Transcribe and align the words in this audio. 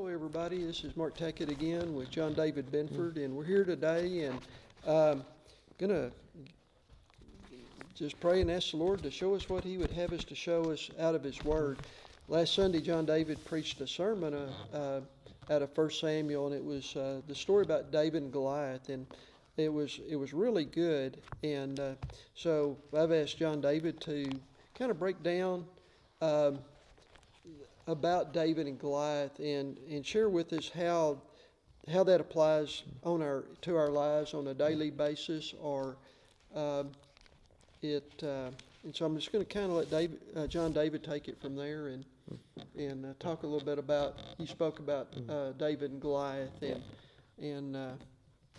Hello, 0.00 0.10
everybody. 0.10 0.64
This 0.64 0.82
is 0.82 0.96
Mark 0.96 1.14
Tackett 1.14 1.50
again 1.50 1.94
with 1.94 2.10
John 2.10 2.32
David 2.32 2.72
Benford, 2.72 3.22
and 3.22 3.36
we're 3.36 3.44
here 3.44 3.66
today 3.66 4.20
and 4.20 4.40
um, 4.86 5.24
gonna 5.76 6.10
just 7.94 8.18
pray 8.18 8.40
and 8.40 8.50
ask 8.50 8.70
the 8.70 8.78
Lord 8.78 9.02
to 9.02 9.10
show 9.10 9.34
us 9.34 9.50
what 9.50 9.62
He 9.62 9.76
would 9.76 9.90
have 9.90 10.14
us 10.14 10.24
to 10.24 10.34
show 10.34 10.70
us 10.70 10.90
out 10.98 11.14
of 11.14 11.22
His 11.22 11.44
Word. 11.44 11.80
Last 12.28 12.54
Sunday, 12.54 12.80
John 12.80 13.04
David 13.04 13.44
preached 13.44 13.82
a 13.82 13.86
sermon 13.86 14.32
uh, 14.32 14.48
uh, 14.74 15.00
out 15.52 15.60
of 15.60 15.74
First 15.74 16.00
Samuel, 16.00 16.46
and 16.46 16.54
it 16.56 16.64
was 16.64 16.96
uh, 16.96 17.20
the 17.28 17.34
story 17.34 17.64
about 17.64 17.92
David 17.92 18.22
and 18.22 18.32
Goliath, 18.32 18.88
and 18.88 19.06
it 19.58 19.70
was 19.70 20.00
it 20.08 20.16
was 20.16 20.32
really 20.32 20.64
good. 20.64 21.18
And 21.42 21.78
uh, 21.78 21.92
so 22.34 22.78
I've 22.96 23.12
asked 23.12 23.36
John 23.36 23.60
David 23.60 24.00
to 24.00 24.30
kind 24.74 24.90
of 24.90 24.98
break 24.98 25.22
down. 25.22 25.66
Um, 26.22 26.60
about 27.90 28.32
David 28.32 28.66
and 28.66 28.78
Goliath 28.78 29.38
and, 29.40 29.76
and 29.90 30.06
share 30.06 30.28
with 30.28 30.52
us 30.52 30.70
how 30.70 31.20
how 31.90 32.04
that 32.04 32.20
applies 32.20 32.84
on 33.02 33.20
our 33.20 33.44
to 33.62 33.76
our 33.76 33.90
lives 33.90 34.32
on 34.32 34.46
a 34.48 34.54
daily 34.54 34.90
basis 34.90 35.54
or 35.60 35.96
um, 36.54 36.90
it 37.82 38.12
uh, 38.22 38.50
and 38.84 38.94
so 38.94 39.04
I'm 39.04 39.16
just 39.16 39.32
going 39.32 39.44
to 39.44 39.52
kind 39.52 39.66
of 39.66 39.72
let 39.72 39.90
David, 39.90 40.20
uh, 40.36 40.46
John 40.46 40.72
David 40.72 41.02
take 41.02 41.26
it 41.28 41.40
from 41.40 41.56
there 41.56 41.88
and 41.88 42.04
and 42.78 43.06
uh, 43.06 43.08
talk 43.18 43.42
a 43.42 43.46
little 43.46 43.64
bit 43.64 43.78
about 43.78 44.18
you 44.38 44.46
spoke 44.46 44.78
about 44.78 45.08
uh, 45.28 45.52
David 45.52 45.90
and 45.90 46.00
Goliath 46.00 46.62
and 46.62 46.82
and 47.42 47.74
uh, 47.76 47.88
why 47.88 47.96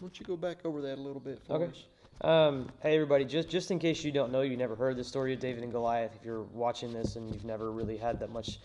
don't 0.02 0.20
you 0.20 0.25
go 0.25 0.36
back 0.36 0.58
over 0.66 0.81
that 0.81 0.98
a 0.98 1.02
little 1.02 1.22
bit 1.22 1.39
for 1.48 1.53
Okay. 1.53 1.66
us? 1.66 1.86
Um, 2.22 2.70
hey 2.84 2.95
everybody, 2.95 3.23
just 3.23 3.48
just 3.50 3.72
in 3.72 3.80
case 3.80 4.03
you 4.03 4.11
don't 4.11 4.31
know, 4.31 4.41
you 4.41 4.58
never 4.58 4.75
heard 4.75 4.98
the 4.98 5.03
story 5.03 5.34
of 5.34 5.39
David 5.39 5.63
and 5.63 5.72
Goliath. 5.72 6.11
If 6.20 6.25
you're 6.25 6.44
watching 6.44 6.91
this 6.91 7.16
and 7.16 7.34
you've 7.34 7.45
never 7.45 7.72
really 7.72 7.98
had 7.98 8.20
that 8.20 8.31
much 8.31 8.59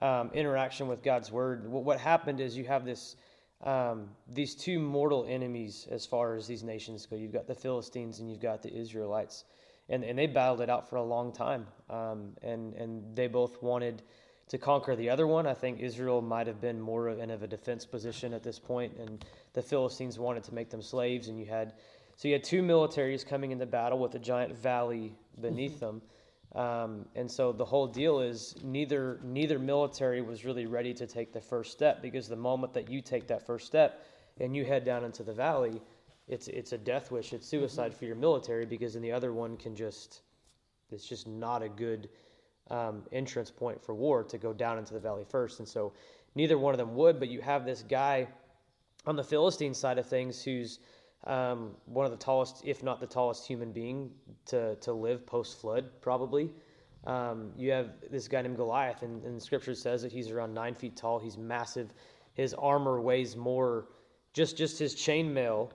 um, 0.00 0.30
interaction 0.32 0.88
with 0.88 1.02
God's 1.02 1.30
word, 1.30 1.68
what, 1.68 1.84
what 1.84 2.00
happened 2.00 2.40
is 2.40 2.56
you 2.56 2.64
have 2.64 2.84
this 2.84 3.16
um, 3.64 4.10
these 4.28 4.54
two 4.54 4.78
mortal 4.78 5.26
enemies 5.28 5.88
as 5.90 6.06
far 6.06 6.36
as 6.36 6.46
these 6.46 6.62
nations 6.62 7.06
go. 7.06 7.16
You've 7.16 7.32
got 7.32 7.48
the 7.48 7.54
Philistines 7.56 8.20
and 8.20 8.30
you've 8.30 8.40
got 8.40 8.62
the 8.62 8.72
Israelites, 8.72 9.44
and 9.88 10.04
and 10.04 10.18
they 10.18 10.26
battled 10.26 10.60
it 10.60 10.70
out 10.70 10.88
for 10.88 10.96
a 10.96 11.02
long 11.02 11.32
time. 11.32 11.66
Um, 11.90 12.36
and 12.42 12.74
and 12.74 13.16
they 13.16 13.26
both 13.26 13.60
wanted 13.62 14.02
to 14.48 14.58
conquer 14.58 14.94
the 14.96 15.10
other 15.10 15.26
one. 15.26 15.46
I 15.46 15.54
think 15.54 15.80
Israel 15.80 16.22
might 16.22 16.46
have 16.46 16.60
been 16.60 16.80
more 16.80 17.08
in 17.10 17.30
of 17.30 17.42
a 17.42 17.46
defense 17.46 17.84
position 17.84 18.32
at 18.32 18.42
this 18.42 18.58
point, 18.58 18.96
and 18.98 19.24
the 19.54 19.62
Philistines 19.62 20.18
wanted 20.18 20.44
to 20.44 20.54
make 20.54 20.70
them 20.70 20.80
slaves. 20.80 21.28
And 21.28 21.38
you 21.38 21.46
had 21.46 21.74
so 22.16 22.28
you 22.28 22.34
had 22.34 22.44
two 22.44 22.62
militaries 22.62 23.26
coming 23.26 23.50
into 23.50 23.66
battle 23.66 23.98
with 23.98 24.14
a 24.14 24.18
giant 24.18 24.56
valley 24.56 25.14
beneath 25.40 25.80
them. 25.80 26.02
Um, 26.54 27.04
and 27.14 27.30
so 27.30 27.52
the 27.52 27.64
whole 27.64 27.86
deal 27.86 28.20
is 28.20 28.54
neither 28.64 29.20
neither 29.22 29.58
military 29.58 30.22
was 30.22 30.44
really 30.44 30.66
ready 30.66 30.94
to 30.94 31.06
take 31.06 31.32
the 31.32 31.40
first 31.40 31.72
step 31.72 32.00
because 32.00 32.26
the 32.26 32.36
moment 32.36 32.72
that 32.74 32.90
you 32.90 33.02
take 33.02 33.26
that 33.28 33.46
first 33.46 33.66
step 33.66 34.06
and 34.40 34.56
you 34.56 34.64
head 34.64 34.84
down 34.84 35.04
into 35.04 35.22
the 35.22 35.32
valley, 35.32 35.82
it's 36.26 36.48
it's 36.48 36.72
a 36.72 36.78
death 36.78 37.10
wish, 37.10 37.32
it's 37.32 37.46
suicide 37.46 37.94
for 37.94 38.06
your 38.06 38.16
military 38.16 38.64
because 38.64 38.94
then 38.94 39.02
the 39.02 39.12
other 39.12 39.32
one 39.32 39.56
can 39.56 39.76
just 39.76 40.22
it's 40.90 41.06
just 41.06 41.26
not 41.26 41.62
a 41.62 41.68
good 41.68 42.08
um, 42.70 43.02
entrance 43.12 43.50
point 43.50 43.82
for 43.82 43.94
war 43.94 44.22
to 44.24 44.38
go 44.38 44.52
down 44.52 44.78
into 44.78 44.94
the 44.94 45.00
valley 45.00 45.24
first. 45.28 45.58
And 45.58 45.68
so 45.68 45.92
neither 46.34 46.58
one 46.58 46.74
of 46.74 46.78
them 46.78 46.94
would, 46.94 47.18
but 47.18 47.28
you 47.28 47.40
have 47.40 47.64
this 47.64 47.82
guy 47.82 48.28
on 49.06 49.16
the 49.16 49.24
Philistine 49.24 49.74
side 49.74 49.98
of 49.98 50.06
things 50.06 50.42
who's 50.42 50.80
um, 51.28 51.72
one 51.84 52.06
of 52.06 52.10
the 52.10 52.18
tallest, 52.18 52.62
if 52.64 52.82
not 52.82 53.00
the 53.00 53.06
tallest 53.06 53.46
human 53.46 53.70
being 53.70 54.10
to, 54.46 54.74
to 54.76 54.92
live 54.92 55.26
post 55.26 55.60
flood, 55.60 55.84
probably. 56.00 56.50
Um, 57.04 57.52
you 57.56 57.70
have 57.70 57.90
this 58.10 58.26
guy 58.26 58.42
named 58.42 58.56
Goliath, 58.56 59.02
and, 59.02 59.22
and 59.24 59.40
Scripture 59.40 59.74
says 59.74 60.02
that 60.02 60.10
he's 60.10 60.30
around 60.30 60.54
nine 60.54 60.74
feet 60.74 60.96
tall. 60.96 61.18
He's 61.18 61.36
massive. 61.36 61.92
His 62.34 62.54
armor 62.54 63.00
weighs 63.00 63.36
more, 63.36 63.86
just 64.32 64.56
just 64.56 64.78
his 64.78 64.96
chainmail 64.96 65.70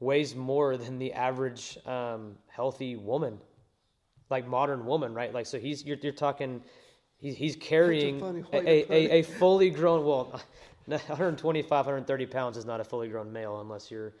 weighs 0.00 0.34
more 0.34 0.76
than 0.76 0.98
the 0.98 1.12
average 1.12 1.78
um, 1.86 2.34
healthy 2.48 2.96
woman, 2.96 3.38
like 4.30 4.46
modern 4.46 4.84
woman, 4.84 5.14
right? 5.14 5.32
Like 5.32 5.46
so, 5.46 5.58
he's 5.58 5.84
you're, 5.84 5.98
you're 6.02 6.12
talking. 6.12 6.62
He's, 7.18 7.36
he's 7.36 7.56
carrying 7.56 8.20
a, 8.52 8.58
a, 8.58 8.92
a, 8.92 9.10
a 9.20 9.22
fully 9.22 9.70
grown 9.70 10.04
well 10.04 10.40
125 10.86 11.70
130 11.70 12.26
pounds 12.26 12.56
is 12.58 12.66
not 12.66 12.80
a 12.80 12.84
fully 12.84 13.08
grown 13.08 13.32
male 13.32 13.60
unless 13.60 13.90
you're 13.90 14.12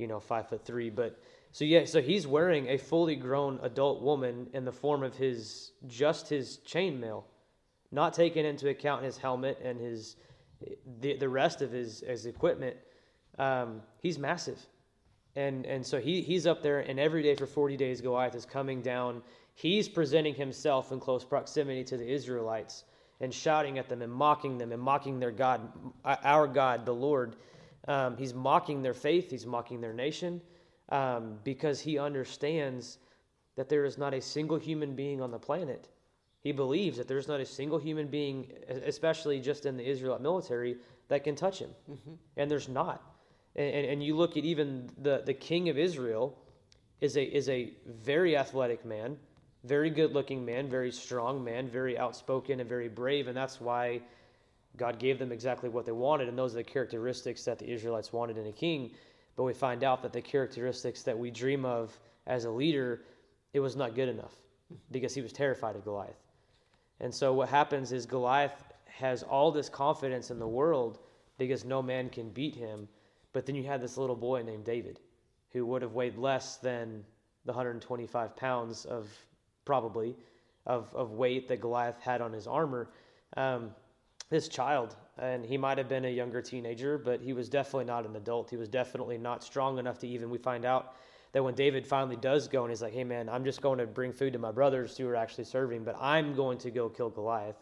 you 0.00 0.06
know 0.06 0.18
five 0.18 0.48
foot 0.48 0.64
three 0.64 0.90
but 0.90 1.20
so 1.52 1.64
yeah 1.64 1.84
so 1.84 2.00
he's 2.00 2.26
wearing 2.26 2.68
a 2.68 2.78
fully 2.78 3.16
grown 3.16 3.58
adult 3.62 4.02
woman 4.02 4.48
in 4.54 4.64
the 4.64 4.72
form 4.72 5.02
of 5.02 5.14
his 5.16 5.72
just 5.86 6.28
his 6.28 6.60
chainmail 6.66 7.24
not 7.92 8.14
taking 8.14 8.44
into 8.44 8.68
account 8.68 9.04
his 9.04 9.16
helmet 9.18 9.58
and 9.62 9.80
his 9.80 10.16
the, 11.00 11.16
the 11.16 11.28
rest 11.28 11.62
of 11.62 11.70
his, 11.70 12.00
his 12.00 12.26
equipment. 12.26 12.76
Um, 13.38 13.82
he's 14.00 14.18
massive. 14.18 14.58
And 15.36 15.64
and 15.64 15.86
so 15.86 16.00
he 16.00 16.22
he's 16.22 16.46
up 16.46 16.60
there 16.60 16.80
and 16.80 16.98
every 16.98 17.22
day 17.22 17.36
for 17.36 17.46
40 17.46 17.76
days 17.76 18.00
Goliath 18.00 18.34
is 18.34 18.44
coming 18.44 18.82
down. 18.82 19.22
He's 19.54 19.88
presenting 19.88 20.34
himself 20.34 20.90
in 20.90 20.98
close 20.98 21.24
proximity 21.24 21.84
to 21.84 21.96
the 21.96 22.08
Israelites 22.08 22.84
and 23.20 23.32
shouting 23.32 23.78
at 23.78 23.88
them 23.88 24.02
and 24.02 24.12
mocking 24.12 24.58
them 24.58 24.72
and 24.72 24.82
mocking 24.82 25.20
their 25.20 25.30
God 25.30 25.60
our 26.04 26.48
God 26.48 26.84
the 26.84 26.94
Lord 26.94 27.36
um, 27.90 28.16
he's 28.16 28.32
mocking 28.32 28.82
their 28.82 28.94
faith. 28.94 29.30
He's 29.30 29.46
mocking 29.46 29.80
their 29.80 29.92
nation 29.92 30.40
um, 30.90 31.40
because 31.42 31.80
he 31.80 31.98
understands 31.98 32.98
that 33.56 33.68
there 33.68 33.84
is 33.84 33.98
not 33.98 34.14
a 34.14 34.20
single 34.20 34.58
human 34.58 34.94
being 34.94 35.20
on 35.20 35.32
the 35.32 35.38
planet. 35.38 35.88
He 36.40 36.52
believes 36.52 36.96
that 36.98 37.08
there's 37.08 37.26
not 37.26 37.40
a 37.40 37.44
single 37.44 37.78
human 37.78 38.06
being 38.06 38.52
especially 38.86 39.40
just 39.40 39.66
in 39.66 39.76
the 39.76 39.84
Israelite 39.84 40.20
military 40.20 40.76
that 41.08 41.24
can 41.24 41.34
touch 41.34 41.58
him. 41.58 41.70
And 42.36 42.48
there's 42.48 42.68
not. 42.68 43.02
And, 43.56 43.74
and, 43.74 43.86
and 43.86 44.04
you 44.04 44.16
look 44.16 44.36
at 44.36 44.44
even 44.44 44.88
the, 44.96 45.22
the 45.26 45.34
king 45.34 45.68
of 45.68 45.76
Israel 45.76 46.38
is 47.00 47.16
a 47.16 47.24
is 47.24 47.48
a 47.48 47.72
very 47.86 48.36
athletic 48.36 48.84
man, 48.84 49.16
very 49.64 49.90
good 49.90 50.12
looking 50.12 50.44
man, 50.44 50.68
very 50.68 50.92
strong 50.92 51.42
man, 51.42 51.68
very 51.68 51.98
outspoken 51.98 52.60
and 52.60 52.68
very 52.68 52.88
brave, 52.88 53.26
and 53.26 53.36
that's 53.36 53.60
why 53.60 54.00
God 54.76 54.98
gave 54.98 55.18
them 55.18 55.32
exactly 55.32 55.68
what 55.68 55.84
they 55.84 55.92
wanted, 55.92 56.28
and 56.28 56.38
those 56.38 56.54
are 56.54 56.58
the 56.58 56.64
characteristics 56.64 57.44
that 57.44 57.58
the 57.58 57.70
Israelites 57.70 58.12
wanted 58.12 58.38
in 58.38 58.46
a 58.46 58.52
king. 58.52 58.92
But 59.36 59.44
we 59.44 59.52
find 59.52 59.84
out 59.84 60.02
that 60.02 60.12
the 60.12 60.22
characteristics 60.22 61.02
that 61.02 61.18
we 61.18 61.30
dream 61.30 61.64
of 61.64 61.98
as 62.26 62.44
a 62.44 62.50
leader, 62.50 63.02
it 63.52 63.60
was 63.60 63.76
not 63.76 63.94
good 63.94 64.08
enough 64.08 64.34
because 64.90 65.14
he 65.14 65.20
was 65.20 65.32
terrified 65.32 65.76
of 65.76 65.84
Goliath. 65.84 66.22
And 67.00 67.14
so 67.14 67.32
what 67.32 67.48
happens 67.48 67.92
is 67.92 68.06
Goliath 68.06 68.62
has 68.86 69.22
all 69.22 69.50
this 69.50 69.68
confidence 69.68 70.30
in 70.30 70.38
the 70.38 70.46
world 70.46 70.98
because 71.38 71.64
no 71.64 71.82
man 71.82 72.10
can 72.10 72.30
beat 72.30 72.54
him. 72.54 72.88
But 73.32 73.46
then 73.46 73.54
you 73.54 73.64
had 73.64 73.80
this 73.80 73.96
little 73.96 74.16
boy 74.16 74.42
named 74.42 74.64
David 74.64 75.00
who 75.52 75.66
would 75.66 75.82
have 75.82 75.94
weighed 75.94 76.16
less 76.16 76.56
than 76.58 77.04
the 77.44 77.52
125 77.52 78.36
pounds 78.36 78.84
of 78.84 79.08
probably 79.64 80.16
of, 80.66 80.94
of 80.94 81.12
weight 81.12 81.48
that 81.48 81.60
Goliath 81.60 82.00
had 82.00 82.20
on 82.20 82.32
his 82.32 82.46
armor. 82.46 82.90
Um, 83.36 83.70
this 84.30 84.48
child, 84.48 84.96
and 85.18 85.44
he 85.44 85.58
might 85.58 85.76
have 85.76 85.88
been 85.88 86.04
a 86.04 86.10
younger 86.10 86.40
teenager, 86.40 86.96
but 86.96 87.20
he 87.20 87.32
was 87.32 87.48
definitely 87.48 87.84
not 87.84 88.06
an 88.06 88.16
adult. 88.16 88.48
He 88.48 88.56
was 88.56 88.68
definitely 88.68 89.18
not 89.18 89.42
strong 89.42 89.78
enough 89.78 89.98
to 89.98 90.08
even. 90.08 90.30
We 90.30 90.38
find 90.38 90.64
out 90.64 90.94
that 91.32 91.42
when 91.42 91.54
David 91.54 91.86
finally 91.86 92.16
does 92.16 92.48
go 92.48 92.62
and 92.62 92.70
he's 92.70 92.82
like, 92.82 92.92
hey 92.92 93.04
man, 93.04 93.28
I'm 93.28 93.44
just 93.44 93.60
going 93.60 93.78
to 93.78 93.86
bring 93.86 94.12
food 94.12 94.32
to 94.32 94.38
my 94.38 94.52
brothers 94.52 94.96
who 94.96 95.06
are 95.08 95.16
actually 95.16 95.44
serving, 95.44 95.84
but 95.84 95.96
I'm 96.00 96.34
going 96.34 96.58
to 96.58 96.70
go 96.70 96.88
kill 96.88 97.10
Goliath. 97.10 97.56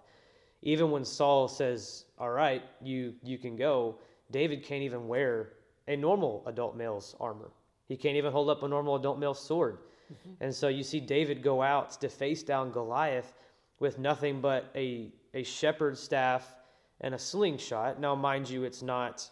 Even 0.63 0.91
when 0.91 1.05
Saul 1.05 1.49
says, 1.49 2.05
all 2.19 2.31
right, 2.31 2.63
you, 2.83 3.15
you 3.23 3.39
can 3.39 3.57
go, 3.57 3.99
David 4.31 4.63
can't 4.65 4.83
even 4.83 5.09
wear 5.09 5.53
a 5.87 5.97
normal 5.97 6.43
adult 6.47 6.77
male's 6.77 7.15
armor. 7.21 7.51
He 7.87 7.97
can't 7.97 8.17
even 8.17 8.33
hold 8.33 8.51
up 8.51 8.63
a 8.63 8.69
normal 8.69 8.97
adult 8.97 9.19
male's 9.19 9.41
sword. 9.41 9.79
Mm-hmm. 10.13 10.45
And 10.45 10.55
so 10.55 10.69
you 10.69 10.83
see 10.83 11.01
David 11.01 11.43
go 11.43 11.63
out 11.63 11.99
to 12.01 12.09
face 12.09 12.43
down 12.43 12.71
Goliath 12.73 13.35
with 13.79 13.99
nothing 13.99 14.41
but 14.41 14.71
a, 14.75 15.13
a 15.33 15.43
shepherd's 15.43 16.01
staff 16.01 16.55
and 17.01 17.15
a 17.15 17.19
slingshot. 17.19 18.01
Now, 18.01 18.15
mind 18.15 18.49
you, 18.49 18.65
it's 18.65 18.83
not, 18.83 19.29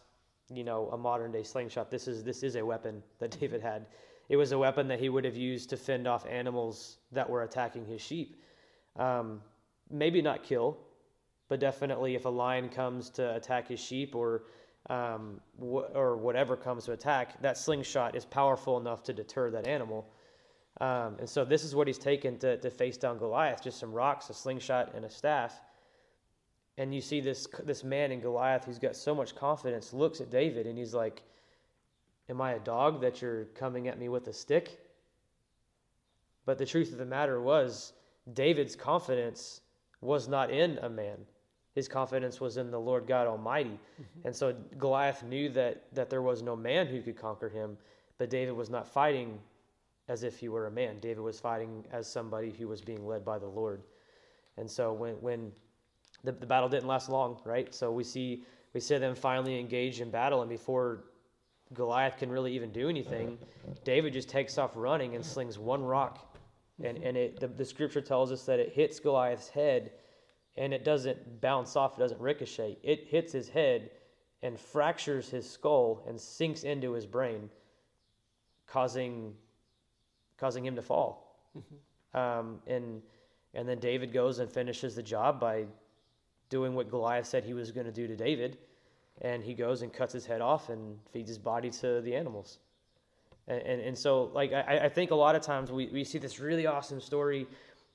you 0.52 0.64
know, 0.64 0.88
a 0.92 0.96
modern 0.96 1.32
day 1.32 1.42
slingshot. 1.42 1.90
This 1.90 2.08
is 2.08 2.22
this 2.22 2.42
is 2.42 2.56
a 2.56 2.64
weapon 2.64 3.02
that 3.18 3.30
David 3.40 3.62
had. 3.62 3.86
It 4.28 4.36
was 4.36 4.52
a 4.52 4.58
weapon 4.58 4.88
that 4.88 4.98
he 4.98 5.08
would 5.08 5.24
have 5.24 5.36
used 5.36 5.70
to 5.70 5.76
fend 5.76 6.08
off 6.08 6.26
animals 6.26 6.98
that 7.12 7.28
were 7.28 7.42
attacking 7.42 7.86
his 7.86 8.00
sheep. 8.00 8.42
Um, 8.96 9.40
maybe 9.90 10.20
not 10.20 10.42
kill, 10.42 10.78
but 11.48 11.60
definitely 11.60 12.16
if 12.16 12.24
a 12.24 12.28
lion 12.28 12.68
comes 12.68 13.10
to 13.10 13.36
attack 13.36 13.68
his 13.68 13.78
sheep 13.78 14.14
or 14.16 14.44
um, 14.90 15.40
wh- 15.58 15.90
or 15.94 16.16
whatever 16.16 16.56
comes 16.56 16.84
to 16.84 16.92
attack, 16.92 17.40
that 17.42 17.56
slingshot 17.56 18.14
is 18.16 18.24
powerful 18.24 18.78
enough 18.78 19.02
to 19.04 19.12
deter 19.12 19.50
that 19.50 19.66
animal. 19.66 20.08
Um, 20.80 21.16
and 21.18 21.28
so 21.28 21.44
this 21.44 21.64
is 21.64 21.74
what 21.74 21.86
he's 21.86 21.98
taken 21.98 22.38
to, 22.38 22.58
to 22.58 22.70
face 22.70 22.96
down 22.96 23.18
Goliath: 23.18 23.62
just 23.62 23.78
some 23.78 23.92
rocks, 23.92 24.30
a 24.30 24.34
slingshot, 24.34 24.92
and 24.94 25.04
a 25.04 25.10
staff. 25.10 25.60
And 26.78 26.94
you 26.94 27.00
see 27.00 27.20
this 27.20 27.46
this 27.64 27.82
man 27.82 28.12
in 28.12 28.20
Goliath 28.20 28.64
who's 28.64 28.78
got 28.78 28.96
so 28.96 29.14
much 29.14 29.34
confidence 29.34 29.92
looks 29.92 30.20
at 30.20 30.30
David 30.30 30.66
and 30.66 30.76
he's 30.76 30.94
like, 30.94 31.22
"Am 32.28 32.40
I 32.40 32.52
a 32.52 32.58
dog 32.58 33.00
that 33.00 33.22
you're 33.22 33.44
coming 33.54 33.88
at 33.88 33.98
me 33.98 34.08
with 34.08 34.28
a 34.28 34.32
stick?" 34.32 34.78
But 36.44 36.58
the 36.58 36.66
truth 36.66 36.92
of 36.92 36.98
the 36.98 37.04
matter 37.04 37.40
was, 37.40 37.92
David's 38.32 38.76
confidence 38.76 39.60
was 40.00 40.28
not 40.28 40.50
in 40.50 40.78
a 40.78 40.88
man. 40.88 41.18
His 41.74 41.88
confidence 41.88 42.40
was 42.40 42.56
in 42.56 42.70
the 42.70 42.80
Lord 42.80 43.06
God 43.06 43.26
Almighty. 43.26 43.78
Mm-hmm. 44.00 44.26
And 44.26 44.34
so 44.34 44.54
Goliath 44.78 45.22
knew 45.24 45.48
that, 45.50 45.82
that 45.92 46.08
there 46.08 46.22
was 46.22 46.40
no 46.42 46.56
man 46.56 46.86
who 46.86 47.02
could 47.02 47.16
conquer 47.16 47.48
him, 47.48 47.76
but 48.16 48.30
David 48.30 48.52
was 48.52 48.70
not 48.70 48.86
fighting 48.86 49.38
as 50.08 50.22
if 50.22 50.38
he 50.38 50.48
were 50.48 50.66
a 50.66 50.70
man. 50.70 50.98
David 51.00 51.20
was 51.20 51.38
fighting 51.38 51.84
as 51.92 52.06
somebody 52.06 52.50
who 52.50 52.68
was 52.68 52.80
being 52.80 53.06
led 53.06 53.24
by 53.24 53.38
the 53.38 53.46
Lord. 53.46 53.82
And 54.56 54.70
so 54.70 54.92
when, 54.92 55.14
when 55.16 55.52
the, 56.24 56.32
the 56.32 56.46
battle 56.46 56.68
didn't 56.68 56.88
last 56.88 57.08
long, 57.08 57.38
right? 57.44 57.74
So 57.74 57.90
we 57.92 58.04
see 58.04 58.44
we 58.74 58.80
see 58.80 58.98
them 58.98 59.14
finally 59.14 59.58
engage 59.58 60.00
in 60.00 60.10
battle, 60.10 60.42
and 60.42 60.50
before 60.50 61.04
Goliath 61.72 62.18
can 62.18 62.30
really 62.30 62.52
even 62.54 62.70
do 62.70 62.88
anything, 62.88 63.38
David 63.84 64.12
just 64.12 64.28
takes 64.28 64.58
off 64.58 64.72
running 64.74 65.14
and 65.14 65.24
slings 65.24 65.58
one 65.58 65.82
rock, 65.82 66.36
and 66.82 66.98
and 66.98 67.16
it 67.16 67.40
the, 67.40 67.48
the 67.48 67.64
scripture 67.64 68.00
tells 68.00 68.32
us 68.32 68.44
that 68.44 68.58
it 68.58 68.72
hits 68.72 69.00
Goliath's 69.00 69.48
head, 69.48 69.92
and 70.56 70.72
it 70.74 70.84
doesn't 70.84 71.40
bounce 71.40 71.76
off, 71.76 71.96
it 71.96 72.00
doesn't 72.00 72.20
ricochet, 72.20 72.78
it 72.82 73.06
hits 73.08 73.32
his 73.32 73.48
head, 73.48 73.90
and 74.42 74.58
fractures 74.58 75.30
his 75.30 75.48
skull 75.48 76.04
and 76.08 76.20
sinks 76.20 76.64
into 76.64 76.92
his 76.92 77.06
brain, 77.06 77.48
causing 78.66 79.34
causing 80.38 80.64
him 80.64 80.76
to 80.76 80.82
fall. 80.82 81.40
Um, 82.14 82.60
and 82.66 83.02
and 83.54 83.68
then 83.68 83.78
David 83.78 84.12
goes 84.12 84.38
and 84.38 84.50
finishes 84.50 84.94
the 84.94 85.02
job 85.02 85.40
by 85.40 85.64
doing 86.48 86.74
what 86.74 86.90
Goliath 86.90 87.26
said 87.26 87.44
he 87.44 87.54
was 87.54 87.70
going 87.72 87.86
to 87.86 87.92
do 87.92 88.06
to 88.06 88.16
David, 88.16 88.58
and 89.22 89.42
he 89.42 89.54
goes 89.54 89.82
and 89.82 89.92
cuts 89.92 90.12
his 90.12 90.26
head 90.26 90.40
off 90.40 90.68
and 90.68 90.98
feeds 91.12 91.28
his 91.28 91.38
body 91.38 91.70
to 91.70 92.00
the 92.00 92.14
animals. 92.14 92.58
And 93.48 93.60
and, 93.62 93.80
and 93.80 93.98
so 93.98 94.30
like 94.34 94.52
I, 94.52 94.80
I 94.84 94.88
think 94.88 95.10
a 95.10 95.14
lot 95.14 95.34
of 95.34 95.42
times 95.42 95.70
we, 95.70 95.86
we 95.92 96.04
see 96.04 96.18
this 96.18 96.40
really 96.40 96.66
awesome 96.66 97.00
story, 97.00 97.46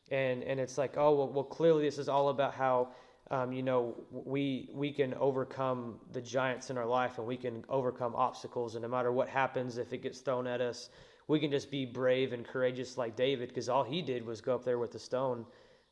and 0.09 0.43
and 0.43 0.59
it's 0.59 0.77
like 0.77 0.97
oh 0.97 1.13
well, 1.15 1.29
well 1.29 1.43
clearly 1.43 1.83
this 1.83 1.97
is 1.97 2.09
all 2.09 2.29
about 2.29 2.53
how. 2.53 2.89
Um, 3.29 3.53
you 3.53 3.63
know, 3.63 3.95
we 4.11 4.69
we 4.73 4.91
can 4.91 5.13
overcome 5.13 6.01
the 6.11 6.19
giants 6.19 6.69
in 6.69 6.77
our 6.77 6.85
life, 6.85 7.17
and 7.17 7.25
we 7.25 7.37
can 7.37 7.63
overcome 7.69 8.13
obstacles. 8.13 8.75
And 8.75 8.81
no 8.81 8.89
matter 8.89 9.13
what 9.13 9.29
happens, 9.29 9.77
if 9.77 9.93
it 9.93 10.03
gets 10.03 10.19
thrown 10.19 10.47
at 10.47 10.59
us, 10.59 10.89
we 11.29 11.39
can 11.39 11.49
just 11.49 11.71
be 11.71 11.85
brave 11.85 12.33
and 12.33 12.45
courageous 12.45 12.97
like 12.97 13.15
David, 13.15 13.47
because 13.47 13.69
all 13.69 13.85
he 13.85 14.01
did 14.01 14.25
was 14.25 14.41
go 14.41 14.55
up 14.55 14.65
there 14.65 14.79
with 14.79 14.91
the 14.91 14.99
stone. 14.99 15.45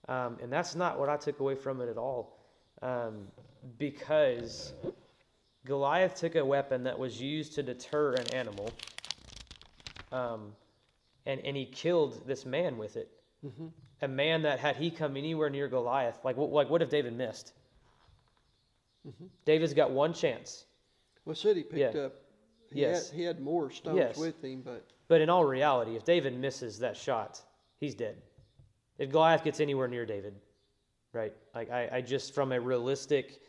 Um, 0.09 0.37
and 0.41 0.51
that's 0.51 0.75
not 0.75 0.99
what 0.99 1.07
I 1.07 1.15
took 1.15 1.39
away 1.39 1.55
from 1.55 1.79
it 1.79 1.87
at 1.87 1.97
all. 1.97 2.38
Um, 2.81 3.27
because 3.77 4.73
Goliath 5.65 6.15
took 6.15 6.35
a 6.35 6.45
weapon 6.45 6.83
that 6.83 6.97
was 6.97 7.19
used 7.21 7.55
to 7.55 7.63
deter 7.63 8.13
an 8.13 8.33
animal, 8.33 8.71
um, 10.11 10.53
and, 11.25 11.41
and 11.41 11.57
he 11.57 11.65
killed 11.65 12.25
this 12.25 12.45
man 12.45 12.77
with 12.77 12.95
it. 12.95 13.09
A 14.01 14.07
man 14.07 14.43
that, 14.43 14.59
had 14.59 14.75
he 14.77 14.91
come 14.91 15.17
anywhere 15.17 15.49
near 15.49 15.67
Goliath, 15.67 16.17
like, 16.23 16.37
what- 16.37 16.51
like 16.51 16.69
what 16.69 16.81
if 16.81 16.89
David 16.89 17.13
missed? 17.13 17.53
David's 19.45 19.73
got 19.73 19.91
one 19.91 20.13
chance. 20.13 20.65
Well, 21.25 21.35
said 21.35 21.57
he 21.57 21.63
picked 21.63 21.95
Yeah. 21.95 22.01
up, 22.01 22.13
he 22.71 22.81
Yes. 22.81 23.09
had, 23.09 23.17
he 23.17 23.23
had 23.23 23.39
more 23.41 23.69
stones 23.71 23.97
Yes. 23.97 24.17
with 24.17 24.43
him, 24.43 24.61
but 24.61 24.85
But 25.07 25.21
in 25.21 25.29
all 25.29 25.43
reality, 25.43 25.95
if 25.95 26.03
David 26.05 26.37
misses 26.37 26.79
that 26.79 26.95
shot, 26.95 27.41
he's 27.79 27.95
dead. 27.95 28.21
If 28.99 29.09
Goliath 29.09 29.43
gets 29.43 29.59
anywhere 29.59 29.87
near 29.87 30.05
David, 30.05 30.39
right? 31.13 31.33
Like 31.55 31.71
I, 31.71 31.89
I 31.91 32.01
just 32.01 32.33
from 32.33 32.51
a 32.51 32.59
realistic, 32.59 33.41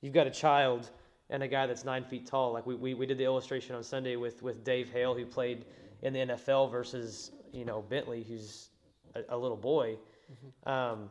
you've 0.00 0.14
got 0.14 0.26
a 0.26 0.30
child 0.30 0.90
and 1.30 1.42
a 1.42 1.48
guy 1.48 1.66
that's 1.66 1.84
nine 1.84 2.04
feet 2.04 2.26
tall. 2.26 2.52
Like 2.52 2.66
we, 2.66 2.74
we, 2.74 2.94
we 2.94 3.06
did 3.06 3.18
the 3.18 3.24
illustration 3.24 3.74
on 3.74 3.82
Sunday 3.82 4.16
with, 4.16 4.42
with 4.42 4.64
Dave 4.64 4.90
Hale, 4.90 5.14
who 5.14 5.24
played 5.24 5.64
in 6.02 6.12
the 6.12 6.20
NFL 6.20 6.70
versus, 6.70 7.32
you 7.52 7.64
know, 7.64 7.82
Bentley, 7.82 8.22
who's 8.22 8.68
a, 9.14 9.22
a 9.30 9.36
little 9.36 9.56
boy. 9.56 9.96
Um, 10.66 11.10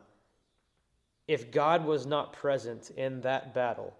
if 1.26 1.50
God 1.50 1.84
was 1.84 2.06
not 2.06 2.32
present 2.32 2.90
in 2.96 3.20
that 3.22 3.54
battle, 3.54 3.94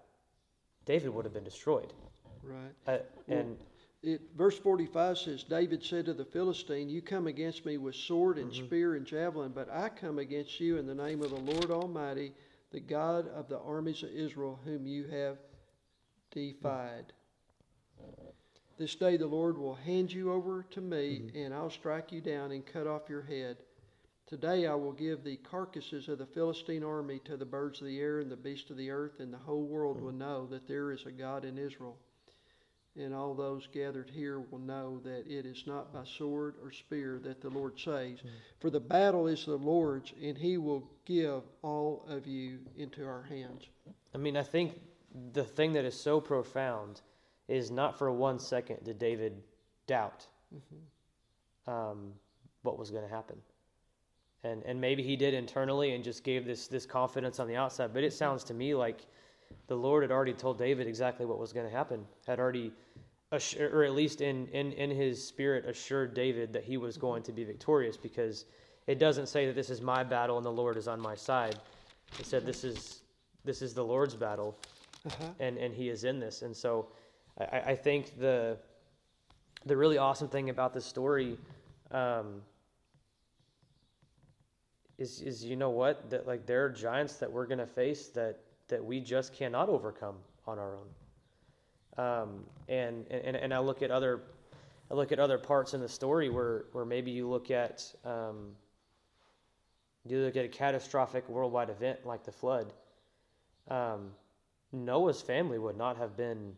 David 0.84 1.10
would 1.10 1.24
have 1.24 1.34
been 1.34 1.44
destroyed. 1.44 1.92
right. 2.42 2.58
Uh, 2.86 2.98
and 3.28 3.56
It, 4.06 4.20
verse 4.36 4.58
45 4.58 5.16
says, 5.18 5.44
David 5.44 5.82
said 5.82 6.04
to 6.06 6.12
the 6.14 6.26
Philistine, 6.26 6.90
You 6.90 7.00
come 7.00 7.26
against 7.26 7.64
me 7.64 7.78
with 7.78 7.94
sword 7.94 8.38
and 8.38 8.50
Mm-hmm. 8.52 8.66
spear 8.66 8.94
and 8.96 9.06
javelin, 9.06 9.52
but 9.54 9.70
I 9.70 9.88
come 9.88 10.18
against 10.18 10.60
you 10.60 10.76
in 10.76 10.86
the 10.86 10.94
name 10.94 11.22
of 11.22 11.30
the 11.30 11.36
Lord 11.36 11.70
Almighty, 11.70 12.34
the 12.70 12.80
God 12.80 13.28
of 13.28 13.48
the 13.48 13.58
armies 13.60 14.02
of 14.02 14.10
Israel, 14.10 14.58
whom 14.64 14.86
you 14.86 15.04
have 15.04 15.38
defied. 16.32 17.12
This 18.76 18.94
day 18.94 19.16
the 19.16 19.26
Lord 19.26 19.56
will 19.56 19.74
hand 19.76 20.12
you 20.12 20.32
over 20.32 20.64
to 20.72 20.80
me, 20.80 21.22
Mm-hmm. 21.24 21.38
and 21.38 21.54
I'll 21.54 21.70
strike 21.70 22.12
you 22.12 22.20
down 22.20 22.52
and 22.52 22.66
cut 22.66 22.86
off 22.86 23.08
your 23.08 23.22
head. 23.22 23.56
Today 24.26 24.66
I 24.66 24.74
will 24.74 24.92
give 24.92 25.22
the 25.22 25.36
carcasses 25.36 26.08
of 26.08 26.18
the 26.18 26.26
Philistine 26.26 26.82
army 26.84 27.20
to 27.24 27.36
the 27.36 27.44
birds 27.46 27.80
of 27.80 27.86
the 27.86 28.00
air 28.00 28.20
and 28.20 28.30
the 28.30 28.36
beasts 28.36 28.70
of 28.70 28.76
the 28.76 28.90
earth, 28.90 29.20
and 29.20 29.32
the 29.32 29.38
whole 29.38 29.64
world 29.64 29.96
Mm-hmm. 29.96 30.04
will 30.06 30.12
know 30.12 30.46
that 30.46 30.66
there 30.68 30.92
is 30.92 31.06
a 31.06 31.10
God 31.12 31.44
in 31.46 31.56
Israel. 31.56 31.96
And 32.96 33.12
all 33.12 33.34
those 33.34 33.66
gathered 33.72 34.08
here 34.08 34.38
will 34.38 34.60
know 34.60 35.00
that 35.02 35.26
it 35.26 35.46
is 35.46 35.64
not 35.66 35.92
by 35.92 36.04
sword 36.04 36.54
or 36.62 36.70
spear 36.70 37.20
that 37.24 37.40
the 37.40 37.50
Lord 37.50 37.78
saves. 37.78 38.20
Hmm. 38.20 38.28
For 38.60 38.70
the 38.70 38.78
battle 38.78 39.26
is 39.26 39.44
the 39.44 39.56
Lord's, 39.56 40.12
and 40.22 40.38
he 40.38 40.58
will 40.58 40.88
give 41.04 41.42
all 41.62 42.04
of 42.08 42.26
you 42.26 42.60
into 42.76 43.04
our 43.04 43.22
hands. 43.22 43.64
I 44.14 44.18
mean, 44.18 44.36
I 44.36 44.44
think 44.44 44.80
the 45.32 45.44
thing 45.44 45.72
that 45.72 45.84
is 45.84 45.98
so 45.98 46.20
profound 46.20 47.00
is 47.48 47.70
not 47.70 47.98
for 47.98 48.10
one 48.10 48.38
second 48.38 48.78
did 48.84 48.98
David 48.98 49.42
doubt 49.86 50.26
mm-hmm. 50.54 51.70
um, 51.70 52.12
what 52.62 52.78
was 52.78 52.90
going 52.90 53.04
to 53.04 53.14
happen, 53.14 53.36
and 54.44 54.62
and 54.64 54.80
maybe 54.80 55.02
he 55.02 55.16
did 55.16 55.34
internally 55.34 55.94
and 55.94 56.02
just 56.02 56.24
gave 56.24 56.44
this 56.44 56.68
this 56.68 56.86
confidence 56.86 57.38
on 57.38 57.46
the 57.46 57.56
outside. 57.56 57.92
But 57.92 58.02
it 58.02 58.08
mm-hmm. 58.08 58.16
sounds 58.16 58.44
to 58.44 58.54
me 58.54 58.74
like 58.74 59.06
the 59.66 59.76
Lord 59.76 60.02
had 60.02 60.10
already 60.12 60.32
told 60.34 60.58
David 60.58 60.86
exactly 60.86 61.24
what 61.26 61.38
was 61.38 61.52
going 61.52 61.66
to 61.66 61.72
happen. 61.72 62.04
Had 62.26 62.38
already, 62.38 62.72
assur- 63.32 63.70
or 63.72 63.84
at 63.84 63.92
least 63.92 64.20
in 64.20 64.46
in 64.48 64.72
in 64.72 64.90
his 64.90 65.26
spirit, 65.26 65.64
assured 65.66 66.14
David 66.14 66.52
that 66.52 66.64
he 66.64 66.76
was 66.76 66.96
going 66.96 67.22
to 67.24 67.32
be 67.32 67.44
victorious 67.44 67.96
because 67.96 68.44
it 68.86 68.98
doesn't 68.98 69.26
say 69.28 69.46
that 69.46 69.54
this 69.54 69.70
is 69.70 69.80
my 69.80 70.04
battle 70.04 70.36
and 70.36 70.44
the 70.44 70.52
Lord 70.52 70.76
is 70.76 70.88
on 70.88 71.00
my 71.00 71.14
side. 71.14 71.56
It 72.18 72.26
said 72.26 72.44
this 72.44 72.64
is 72.64 73.00
this 73.44 73.62
is 73.62 73.74
the 73.74 73.84
Lord's 73.84 74.14
battle, 74.14 74.56
Uh-huh. 75.06 75.30
and 75.40 75.56
and 75.58 75.74
He 75.74 75.88
is 75.88 76.04
in 76.04 76.18
this. 76.20 76.42
And 76.42 76.54
so, 76.56 76.88
I, 77.38 77.72
I 77.72 77.74
think 77.74 78.18
the 78.18 78.58
the 79.66 79.76
really 79.76 79.96
awesome 79.98 80.28
thing 80.28 80.50
about 80.50 80.74
this 80.74 80.84
story 80.84 81.38
um, 81.90 82.42
is 84.98 85.20
is 85.22 85.44
you 85.44 85.56
know 85.56 85.70
what 85.70 86.10
that 86.10 86.26
like 86.26 86.46
there 86.46 86.64
are 86.64 86.70
giants 86.70 87.16
that 87.16 87.30
we're 87.32 87.46
gonna 87.46 87.66
face 87.66 88.08
that 88.08 88.38
that 88.68 88.84
we 88.84 89.00
just 89.00 89.34
cannot 89.34 89.68
overcome 89.68 90.16
on 90.46 90.58
our 90.58 90.76
own. 90.76 90.88
Um, 91.96 92.44
and, 92.68 93.06
and 93.10 93.36
and 93.36 93.54
I 93.54 93.60
look 93.60 93.82
at 93.82 93.90
other 93.90 94.22
I 94.90 94.94
look 94.94 95.12
at 95.12 95.18
other 95.18 95.38
parts 95.38 95.74
in 95.74 95.80
the 95.80 95.88
story 95.88 96.28
where 96.28 96.64
where 96.72 96.84
maybe 96.84 97.10
you 97.10 97.28
look 97.28 97.50
at 97.50 97.84
um, 98.04 98.50
you 100.06 100.18
look 100.18 100.36
at 100.36 100.44
a 100.44 100.48
catastrophic 100.48 101.28
worldwide 101.28 101.70
event 101.70 102.04
like 102.04 102.24
the 102.24 102.32
flood. 102.32 102.72
Um, 103.68 104.10
Noah's 104.72 105.22
family 105.22 105.58
would 105.58 105.76
not 105.76 105.96
have 105.96 106.16
been. 106.16 106.52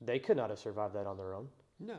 They 0.00 0.18
could 0.18 0.36
not 0.36 0.48
have 0.48 0.58
survived 0.58 0.94
that 0.94 1.06
on 1.06 1.18
their 1.18 1.34
own. 1.34 1.48
No. 1.78 1.96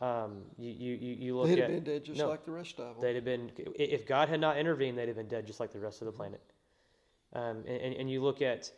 Um, 0.00 0.42
you, 0.58 0.70
you, 0.70 1.14
you 1.14 1.36
look 1.38 1.46
They'd 1.46 1.60
at 1.60 1.70
have 1.70 1.84
been 1.84 1.94
dead 1.94 2.04
just 2.04 2.18
no. 2.18 2.28
like 2.28 2.44
the 2.44 2.50
rest 2.50 2.78
of 2.78 2.96
them. 2.96 2.96
They'd 3.00 3.14
have 3.14 3.24
been, 3.24 3.50
if 3.56 4.04
God 4.04 4.28
had 4.28 4.40
not 4.40 4.58
intervened, 4.58 4.98
they'd 4.98 5.08
have 5.08 5.16
been 5.16 5.28
dead 5.28 5.46
just 5.46 5.58
like 5.58 5.72
the 5.72 5.78
rest 5.78 6.02
of 6.02 6.06
the 6.06 6.12
planet. 6.12 6.42
Um, 7.32 7.64
and, 7.66 7.94
and, 7.94 8.10
you 8.10 8.22
look 8.22 8.40
at 8.40 8.70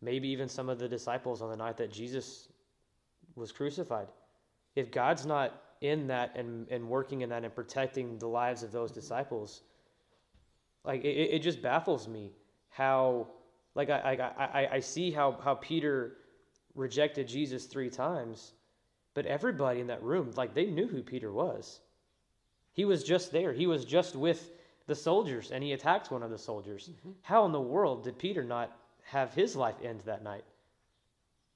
maybe 0.00 0.28
even 0.28 0.48
some 0.48 0.68
of 0.68 0.78
the 0.78 0.88
disciples 0.88 1.42
on 1.42 1.50
the 1.50 1.56
night 1.56 1.76
that 1.76 1.92
Jesus 1.92 2.48
was 3.34 3.52
crucified. 3.52 4.08
If 4.76 4.90
God's 4.90 5.26
not 5.26 5.60
in 5.80 6.06
that 6.06 6.36
and, 6.36 6.68
and 6.70 6.88
working 6.88 7.22
in 7.22 7.28
that 7.30 7.44
and 7.44 7.54
protecting 7.54 8.18
the 8.18 8.28
lives 8.28 8.62
of 8.62 8.72
those 8.72 8.92
disciples, 8.92 9.62
like 10.84 11.04
it, 11.04 11.34
it 11.34 11.42
just 11.42 11.60
baffles 11.60 12.08
me 12.08 12.32
how, 12.68 13.26
like 13.74 13.90
I, 13.90 14.32
I, 14.38 14.44
I, 14.44 14.68
I 14.74 14.80
see 14.80 15.10
how, 15.10 15.38
how 15.42 15.54
Peter 15.54 16.16
rejected 16.74 17.26
Jesus 17.28 17.66
three 17.66 17.90
times, 17.90 18.52
but 19.14 19.26
everybody 19.26 19.80
in 19.80 19.88
that 19.88 20.02
room, 20.02 20.30
like 20.36 20.54
they 20.54 20.66
knew 20.66 20.86
who 20.86 21.02
Peter 21.02 21.32
was. 21.32 21.80
He 22.72 22.84
was 22.84 23.02
just 23.02 23.32
there. 23.32 23.52
He 23.52 23.66
was 23.66 23.84
just 23.84 24.14
with 24.14 24.52
the 24.90 24.96
soldiers 24.96 25.52
and 25.52 25.62
he 25.62 25.72
attacked 25.72 26.10
one 26.10 26.24
of 26.24 26.30
the 26.30 26.36
soldiers. 26.36 26.90
How 27.22 27.44
in 27.46 27.52
the 27.52 27.60
world 27.60 28.02
did 28.02 28.18
Peter 28.18 28.42
not 28.42 28.76
have 29.04 29.32
his 29.32 29.54
life 29.54 29.76
end 29.84 30.00
that 30.00 30.24
night? 30.24 30.44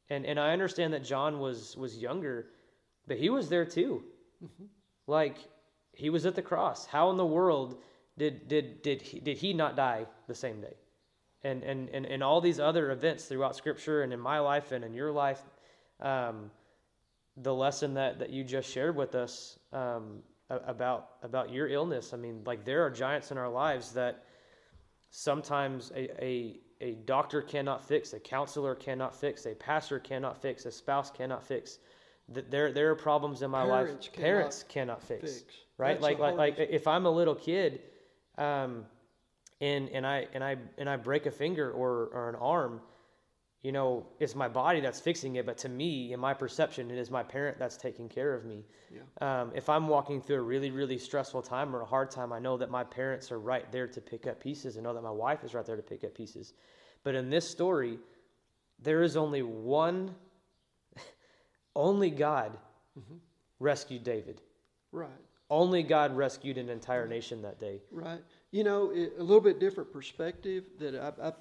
And 0.09 0.25
and 0.25 0.39
I 0.39 0.53
understand 0.53 0.93
that 0.93 1.03
John 1.03 1.41
was 1.41 1.77
was 1.77 1.99
younger, 1.99 2.47
but 3.09 3.19
he 3.19 3.31
was 3.31 3.49
there 3.49 3.65
too. 3.65 4.05
Like 5.09 5.37
he 5.93 6.11
was 6.11 6.27
at 6.27 6.37
the 6.37 6.43
cross. 6.43 6.87
How 6.87 7.11
in 7.11 7.17
the 7.17 7.27
world 7.27 7.83
did 8.17 8.47
did 8.47 8.83
did 8.83 9.03
he, 9.03 9.19
did 9.19 9.37
he 9.37 9.53
not 9.53 9.75
die 9.75 10.07
the 10.29 10.35
same 10.35 10.61
day? 10.61 10.77
And 11.43 11.65
and 11.65 11.89
and 11.89 12.07
and 12.07 12.23
all 12.23 12.41
these 12.41 12.61
other 12.61 12.93
events 12.93 13.25
throughout 13.25 13.57
Scripture 13.57 14.03
and 14.05 14.13
in 14.13 14.21
my 14.21 14.39
life 14.39 14.71
and 14.71 14.85
in 14.85 14.95
your 14.95 15.11
life, 15.11 15.43
um, 15.99 16.53
the 17.37 17.53
lesson 17.53 17.95
that 17.95 18.21
that 18.21 18.31
you 18.31 18.45
just 18.45 18.71
shared 18.71 18.95
with 18.95 19.17
us 19.17 19.59
um, 19.73 20.23
about 20.67 21.11
about 21.23 21.51
your 21.51 21.69
illness. 21.69 22.13
I 22.13 22.17
mean, 22.17 22.43
like 22.45 22.65
there 22.65 22.83
are 22.85 22.91
giants 22.91 23.31
in 23.31 23.39
our 23.39 23.49
lives 23.49 23.93
that 23.93 24.25
sometimes 25.11 25.93
a 25.95 26.25
a, 26.25 26.61
a 26.81 26.93
doctor 27.07 27.43
cannot 27.43 27.87
fix, 27.87 28.13
a 28.13 28.21
counselor 28.21 28.75
cannot 28.75 29.15
fix, 29.15 29.47
a 29.47 29.55
pastor 29.55 29.99
cannot 29.99 30.41
fix, 30.41 30.67
a 30.67 30.71
spouse 30.73 31.11
cannot 31.11 31.43
fix. 31.43 31.79
Th- 32.33 32.47
There, 32.49 32.73
there 32.73 32.91
are 32.91 32.95
problems 32.97 33.43
in 33.43 33.51
my 33.51 33.65
Parents 33.65 33.93
life 34.07 34.13
cannot 34.13 34.27
parents 34.27 34.65
cannot 34.69 35.03
fix, 35.03 35.21
fix. 35.39 35.55
right? 35.79 36.01
That's 36.01 36.03
Like, 36.03 36.19
like, 36.19 36.37
like 36.37 36.59
if 36.59 36.87
I'm 36.87 37.07
a 37.07 37.11
little 37.11 37.35
kid, 37.35 37.81
um, 38.39 38.87
and 39.61 39.89
and 39.91 40.07
I 40.07 40.27
and 40.35 40.43
I 40.43 40.57
and 40.79 40.89
I 40.91 40.97
break 40.97 41.27
a 41.27 41.31
finger 41.31 41.71
or 41.71 42.07
or 42.13 42.29
an 42.29 42.35
arm, 42.37 42.81
you 43.65 43.73
know, 43.73 44.07
it's 44.21 44.35
my 44.35 44.47
body 44.47 44.81
that's 44.81 45.01
fixing 45.01 45.37
it. 45.37 45.47
But 45.47 45.57
to 45.59 45.71
me, 45.71 46.13
in 46.13 46.21
my 46.21 46.35
perception, 46.35 46.91
it 46.91 46.99
is 46.99 47.11
my 47.11 47.23
parent 47.23 47.59
that's 47.59 47.79
taking 47.79 48.11
care 48.11 48.35
of 48.35 48.45
me. 48.45 48.63
Yeah. 48.93 49.41
Um, 49.41 49.53
if 49.55 49.71
I'm 49.71 49.89
walking 49.89 50.21
through 50.21 50.37
a 50.37 50.43
really, 50.43 50.71
really 50.71 50.99
stressful 50.99 51.41
time 51.41 51.75
or 51.75 51.81
a 51.81 51.87
hard 51.87 52.11
time, 52.11 52.31
I 52.31 52.39
know 52.39 52.59
that 52.59 52.71
my 52.71 52.85
parents 52.85 53.33
are 53.33 53.41
right 53.41 53.65
there 53.73 53.89
to 53.89 54.01
pick 54.03 54.27
up 54.27 54.39
pieces. 54.39 54.77
I 54.77 54.83
know 54.83 54.93
that 54.93 55.03
my 55.03 55.11
wife 55.11 55.43
is 55.45 55.55
right 55.55 55.65
there 55.65 55.77
to 55.77 55.83
pick 55.83 56.05
up 56.05 56.15
pieces. 56.15 56.53
But 57.05 57.15
in 57.15 57.31
this 57.31 57.49
story, 57.49 57.99
there 58.83 59.03
is 59.03 59.17
only 59.17 59.41
one, 59.41 60.15
only 61.75 62.11
God 62.11 62.59
rescued 63.61 64.05
David. 64.05 64.43
Right. 64.93 65.09
Only 65.49 65.83
God 65.83 66.15
rescued 66.15 66.59
an 66.59 66.69
entire 66.69 67.09
nation 67.09 67.41
that 67.43 67.59
day. 67.59 67.81
Right. 67.91 68.21
You 68.51 68.63
know, 68.63 68.91
it, 68.91 69.15
a 69.19 69.23
little 69.23 69.41
bit 69.41 69.59
different 69.59 69.91
perspective 69.91 70.65
that 70.81 70.95
I've, 70.95 71.19
I've, 71.19 71.35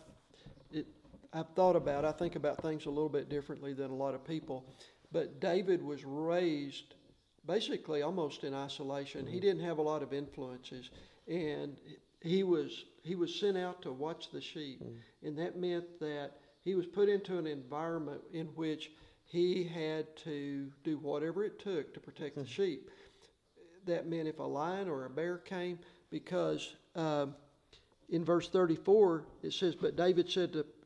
I've 1.33 1.49
thought 1.55 1.75
about. 1.75 2.05
I 2.05 2.11
think 2.11 2.35
about 2.35 2.61
things 2.61 2.85
a 2.85 2.89
little 2.89 3.09
bit 3.09 3.29
differently 3.29 3.73
than 3.73 3.91
a 3.91 3.95
lot 3.95 4.13
of 4.13 4.25
people. 4.25 4.65
But 5.11 5.39
David 5.39 5.83
was 5.83 6.03
raised 6.05 6.95
basically 7.45 8.01
almost 8.01 8.43
in 8.43 8.53
isolation. 8.53 9.25
He 9.25 9.33
mm-hmm. 9.33 9.41
didn't 9.41 9.63
have 9.63 9.77
a 9.77 9.81
lot 9.81 10.03
of 10.03 10.13
influences, 10.13 10.89
and 11.27 11.77
he 12.21 12.43
was 12.43 12.85
he 13.03 13.15
was 13.15 13.33
sent 13.33 13.57
out 13.57 13.81
to 13.81 13.91
watch 13.91 14.31
the 14.31 14.41
sheep, 14.41 14.81
mm. 14.83 14.95
and 15.23 15.37
that 15.37 15.57
meant 15.57 15.99
that 15.99 16.31
he 16.63 16.73
was 16.73 16.85
put 16.85 17.09
into 17.09 17.37
an 17.37 17.45
environment 17.45 18.21
in 18.31 18.47
which 18.55 18.91
he 19.25 19.63
had 19.63 20.15
to 20.17 20.71
do 20.83 20.97
whatever 20.99 21.43
it 21.43 21.59
took 21.59 21.93
to 21.93 21.99
protect 21.99 22.35
the 22.35 22.43
mm. 22.43 22.47
sheep 22.47 22.89
that 23.85 24.07
meant 24.07 24.27
if 24.27 24.39
a 24.39 24.43
lion 24.43 24.87
or 24.87 25.05
a 25.05 25.09
bear 25.09 25.37
came, 25.37 25.79
because 26.09 26.75
um, 26.95 27.35
in 28.09 28.23
verse 28.23 28.49
34 28.49 29.25
it 29.41 29.53
says, 29.53 29.75
But 29.75 29.95
David 29.95 30.29
said 30.29 30.53
to, 30.53 30.65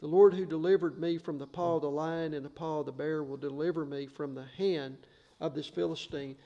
The 0.00 0.06
Lord 0.06 0.34
who 0.34 0.46
delivered 0.46 0.98
me 0.98 1.18
from 1.18 1.38
the 1.38 1.46
paw 1.46 1.76
of 1.76 1.82
the 1.82 1.90
lion 1.90 2.34
and 2.34 2.44
the 2.44 2.50
paw 2.50 2.80
of 2.80 2.86
the 2.86 2.92
bear 2.92 3.22
will 3.22 3.36
deliver 3.36 3.84
me 3.84 4.06
from 4.06 4.34
the 4.34 4.46
hand 4.56 4.96
of 5.40 5.54
this 5.54 5.66
Philistine. 5.66 6.36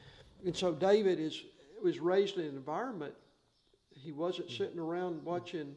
And 0.44 0.56
so 0.56 0.72
David 0.74 1.20
is 1.20 1.42
was 1.82 2.00
raised 2.00 2.38
in 2.38 2.46
an 2.46 2.56
environment. 2.56 3.14
He 3.90 4.10
wasn't 4.10 4.48
mm. 4.48 4.58
sitting 4.58 4.78
around 4.78 5.24
watching 5.24 5.76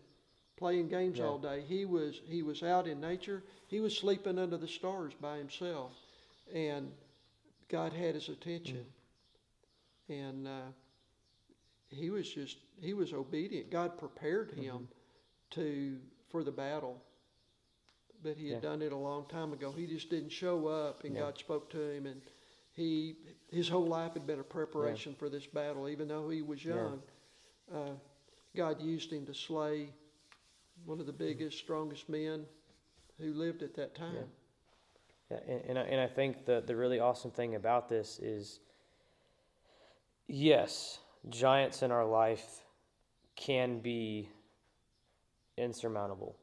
playing 0.55 0.87
games 0.87 1.19
Yeah. 1.19 1.25
all 1.25 1.37
day. 1.37 1.63
He 1.67 1.85
was 1.85 2.21
he 2.25 2.41
was 2.41 2.63
out 2.63 2.87
in 2.87 2.99
nature. 2.99 3.43
He 3.67 3.79
was 3.79 3.95
sleeping 3.95 4.39
under 4.39 4.57
the 4.57 4.67
stars 4.67 5.13
by 5.21 5.37
himself. 5.37 5.91
And 6.53 6.91
God 7.67 7.93
had 7.93 8.15
his 8.15 8.29
attention 8.29 8.85
mm. 10.09 10.19
and 10.19 10.47
uh, 10.47 10.71
he 11.89 12.09
was 12.09 12.29
just 12.29 12.57
he 12.81 12.93
was 12.93 13.13
obedient. 13.13 13.69
God 13.69 13.97
prepared 13.97 14.51
mm-hmm. 14.51 14.61
him 14.61 14.87
to 15.51 15.97
for 16.29 16.43
the 16.43 16.51
battle, 16.51 17.01
but 18.23 18.37
he 18.37 18.49
had 18.49 18.63
Yeah. 18.63 18.69
done 18.69 18.81
it 18.81 18.91
a 18.91 18.97
long 18.97 19.25
time 19.27 19.53
ago. 19.53 19.71
He 19.71 19.87
just 19.87 20.09
didn't 20.09 20.29
show 20.29 20.67
up, 20.67 21.03
and 21.03 21.13
Yeah. 21.13 21.21
God 21.21 21.37
spoke 21.37 21.69
to 21.71 21.79
him, 21.91 22.05
and 22.05 22.21
he 22.71 23.17
his 23.49 23.69
whole 23.69 23.85
life 23.85 24.13
had 24.13 24.27
been 24.27 24.39
a 24.39 24.43
preparation 24.43 25.15
for 25.15 25.29
this 25.29 25.47
battle. 25.47 25.87
Even 25.87 26.07
though 26.07 26.29
he 26.29 26.41
was 26.41 26.63
Yeah. 26.63 26.75
young, 26.75 27.03
uh, 27.71 27.95
God 28.55 28.81
used 28.81 29.11
him 29.11 29.25
to 29.25 29.33
slay 29.33 29.93
one 30.85 30.99
of 30.99 31.05
the 31.05 31.13
biggest, 31.13 31.57
strongest 31.57 32.09
men 32.09 32.45
who 33.17 33.33
lived 33.33 33.63
at 33.63 33.73
that 33.75 33.95
time. 33.95 34.31
Yeah, 35.29 35.37
and, 35.47 35.61
and, 35.65 35.79
I, 35.79 35.81
and 35.83 36.01
I 36.01 36.07
think 36.07 36.45
the, 36.45 36.61
the 36.65 36.75
really 36.75 36.99
awesome 36.99 37.31
thing 37.31 37.55
about 37.55 37.89
this 37.89 38.19
is 38.19 38.59
yes, 40.27 40.99
giants 41.29 41.81
in 41.81 41.91
our 41.91 42.05
life 42.05 42.63
can 43.35 43.79
be 43.79 44.29
insurmountable, 45.57 46.37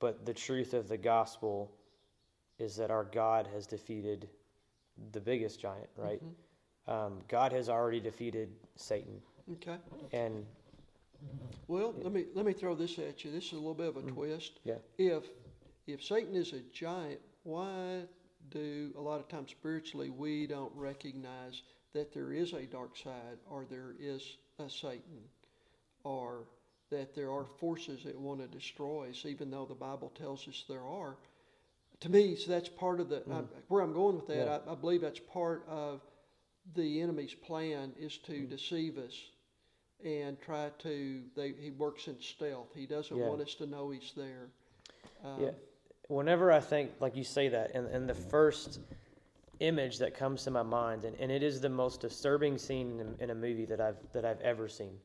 but 0.00 0.24
the 0.24 0.34
truth 0.34 0.74
of 0.74 0.88
the 0.88 0.96
gospel 0.96 1.72
is 2.58 2.76
that 2.76 2.90
our 2.90 3.04
God 3.04 3.48
has 3.52 3.66
defeated 3.66 4.28
the 5.12 5.20
biggest 5.20 5.60
giant, 5.60 5.88
right? 5.96 6.20
Um, 6.86 7.18
God 7.28 7.52
has 7.52 7.68
already 7.68 8.00
defeated 8.00 8.48
Satan. 8.76 9.20
Okay. 9.54 9.76
And 10.12 10.44
Well, 11.66 11.94
let 12.02 12.12
me 12.12 12.26
let 12.34 12.46
me 12.46 12.52
throw 12.52 12.74
this 12.74 12.98
at 12.98 13.24
you. 13.24 13.30
This 13.30 13.46
is 13.46 13.52
a 13.52 13.56
little 13.56 13.74
bit 13.74 13.88
of 13.88 13.96
a 13.96 14.02
twist. 14.02 14.60
yeah, 14.64 14.76
if 14.98 15.24
if 15.86 16.02
Satan 16.02 16.34
is 16.34 16.52
a 16.52 16.60
giant, 16.72 17.20
why 17.44 18.02
do 18.50 18.92
a 18.96 19.00
lot 19.00 19.20
of 19.20 19.28
times 19.28 19.50
spiritually 19.50 20.10
we 20.10 20.46
don't 20.46 20.72
recognize 20.74 21.62
that 21.92 22.12
there 22.12 22.32
is 22.32 22.52
a 22.52 22.62
dark 22.62 22.96
side 22.96 23.38
or 23.50 23.64
there 23.68 23.94
is 23.98 24.36
a 24.58 24.70
Satan 24.70 25.22
or 26.04 26.44
that 26.90 27.14
there 27.14 27.30
are 27.30 27.44
forces 27.58 28.04
that 28.04 28.18
want 28.18 28.40
to 28.40 28.46
destroy 28.46 29.10
us, 29.10 29.24
even 29.26 29.50
though 29.50 29.66
the 29.66 29.74
Bible 29.74 30.12
tells 30.18 30.46
us 30.48 30.64
there 30.68 30.86
are. 30.86 31.16
To 32.00 32.08
me, 32.08 32.36
so 32.36 32.50
that's 32.50 32.68
part 32.68 33.00
of 33.00 33.08
the 33.08 33.22
I, 33.30 33.42
where 33.68 33.82
I'm 33.82 33.92
going 33.92 34.16
with 34.16 34.28
that. 34.28 34.46
Yeah. 34.46 34.58
I, 34.66 34.72
I 34.72 34.74
believe 34.74 35.00
that's 35.00 35.18
part 35.18 35.64
of 35.68 36.00
the 36.74 37.00
enemy's 37.00 37.34
plan 37.34 37.92
is 37.98 38.18
to 38.18 38.46
deceive 38.46 38.98
us 38.98 39.14
and 40.04 40.40
try 40.40 40.70
to. 40.78 41.22
They, 41.34 41.54
he 41.60 41.70
works 41.70 42.06
in 42.06 42.20
stealth. 42.20 42.68
He 42.74 42.86
doesn't 42.86 43.16
Yeah. 43.16 43.28
want 43.28 43.40
us 43.42 43.54
to 43.56 43.66
know 43.66 43.90
he's 43.90 44.12
there. 44.16 44.48
Um, 45.24 45.42
Yeah. 45.42 45.50
Whenever 46.08 46.50
I 46.50 46.60
think, 46.60 46.92
like 47.00 47.16
you 47.16 47.24
say 47.24 47.48
that, 47.48 47.72
and, 47.74 47.86
and 47.88 48.08
the 48.08 48.14
first 48.14 48.80
image 49.60 49.98
that 49.98 50.14
comes 50.14 50.44
to 50.44 50.50
my 50.50 50.62
mind, 50.62 51.04
and, 51.04 51.14
and 51.20 51.30
it 51.30 51.42
is 51.42 51.60
the 51.60 51.68
most 51.68 52.00
disturbing 52.00 52.56
scene 52.56 53.00
in, 53.00 53.14
in 53.18 53.30
a 53.30 53.34
movie 53.34 53.66
that 53.66 53.80
I've 53.80 53.98
that 54.12 54.24
I've 54.24 54.40
ever 54.40 54.68
seen. 54.68 54.98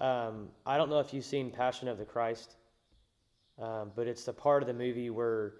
Um, 0.00 0.48
I 0.66 0.76
don't 0.76 0.90
know 0.90 0.98
if 0.98 1.14
you've 1.14 1.24
seen 1.24 1.50
Passion 1.50 1.88
of 1.88 1.98
the 1.98 2.04
Christ, 2.04 2.56
um, 3.60 3.92
but 3.94 4.06
it's 4.06 4.24
the 4.24 4.32
part 4.32 4.62
of 4.62 4.66
the 4.66 4.74
movie 4.74 5.10
where 5.10 5.54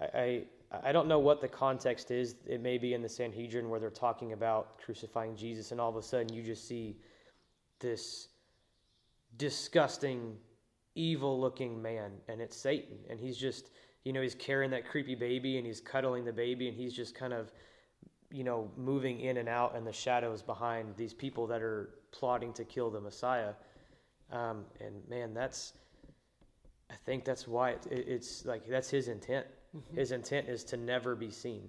I, 0.00 0.04
I 0.04 0.42
I 0.84 0.92
don't 0.92 1.06
know 1.06 1.18
what 1.18 1.40
the 1.42 1.48
context 1.48 2.10
is. 2.10 2.36
It 2.46 2.62
may 2.62 2.78
be 2.78 2.94
in 2.94 3.02
the 3.02 3.08
Sanhedrin 3.08 3.68
where 3.68 3.78
they're 3.78 3.90
talking 3.90 4.32
about 4.32 4.78
crucifying 4.78 5.36
Jesus, 5.36 5.70
and 5.70 5.80
all 5.80 5.90
of 5.90 5.96
a 5.96 6.02
sudden 6.02 6.32
you 6.32 6.42
just 6.42 6.66
see 6.66 6.96
this 7.78 8.28
disgusting, 9.36 10.36
evil 10.94 11.38
looking 11.38 11.82
man, 11.82 12.12
and 12.28 12.40
it's 12.40 12.56
Satan. 12.56 12.96
And 13.10 13.20
he's 13.20 13.36
just, 13.36 13.70
you 14.04 14.12
know, 14.14 14.22
he's 14.22 14.34
carrying 14.34 14.70
that 14.70 14.88
creepy 14.88 15.14
baby 15.14 15.58
and 15.58 15.66
he's 15.66 15.80
cuddling 15.80 16.24
the 16.24 16.32
baby, 16.32 16.68
and 16.68 16.76
he's 16.76 16.94
just 16.94 17.14
kind 17.14 17.34
of, 17.34 17.52
you 18.32 18.44
know, 18.44 18.70
moving 18.76 19.20
in 19.20 19.36
and 19.36 19.48
out 19.48 19.76
in 19.76 19.84
the 19.84 19.92
shadows 19.92 20.42
behind 20.42 20.96
these 20.96 21.12
people 21.14 21.46
that 21.48 21.62
are 21.62 21.90
plotting 22.12 22.52
to 22.54 22.64
kill 22.64 22.90
the 22.90 23.00
Messiah. 23.00 23.52
Um, 24.30 24.64
and 24.80 24.94
man, 25.08 25.34
that's, 25.34 25.74
I 26.90 26.94
think 27.04 27.24
that's 27.24 27.46
why 27.46 27.70
it, 27.72 27.86
it, 27.90 28.08
it's 28.08 28.44
like, 28.46 28.66
that's 28.66 28.88
his 28.90 29.08
intent. 29.08 29.46
His 29.94 30.12
intent 30.12 30.48
is 30.48 30.64
to 30.64 30.76
never 30.76 31.14
be 31.14 31.30
seen. 31.30 31.68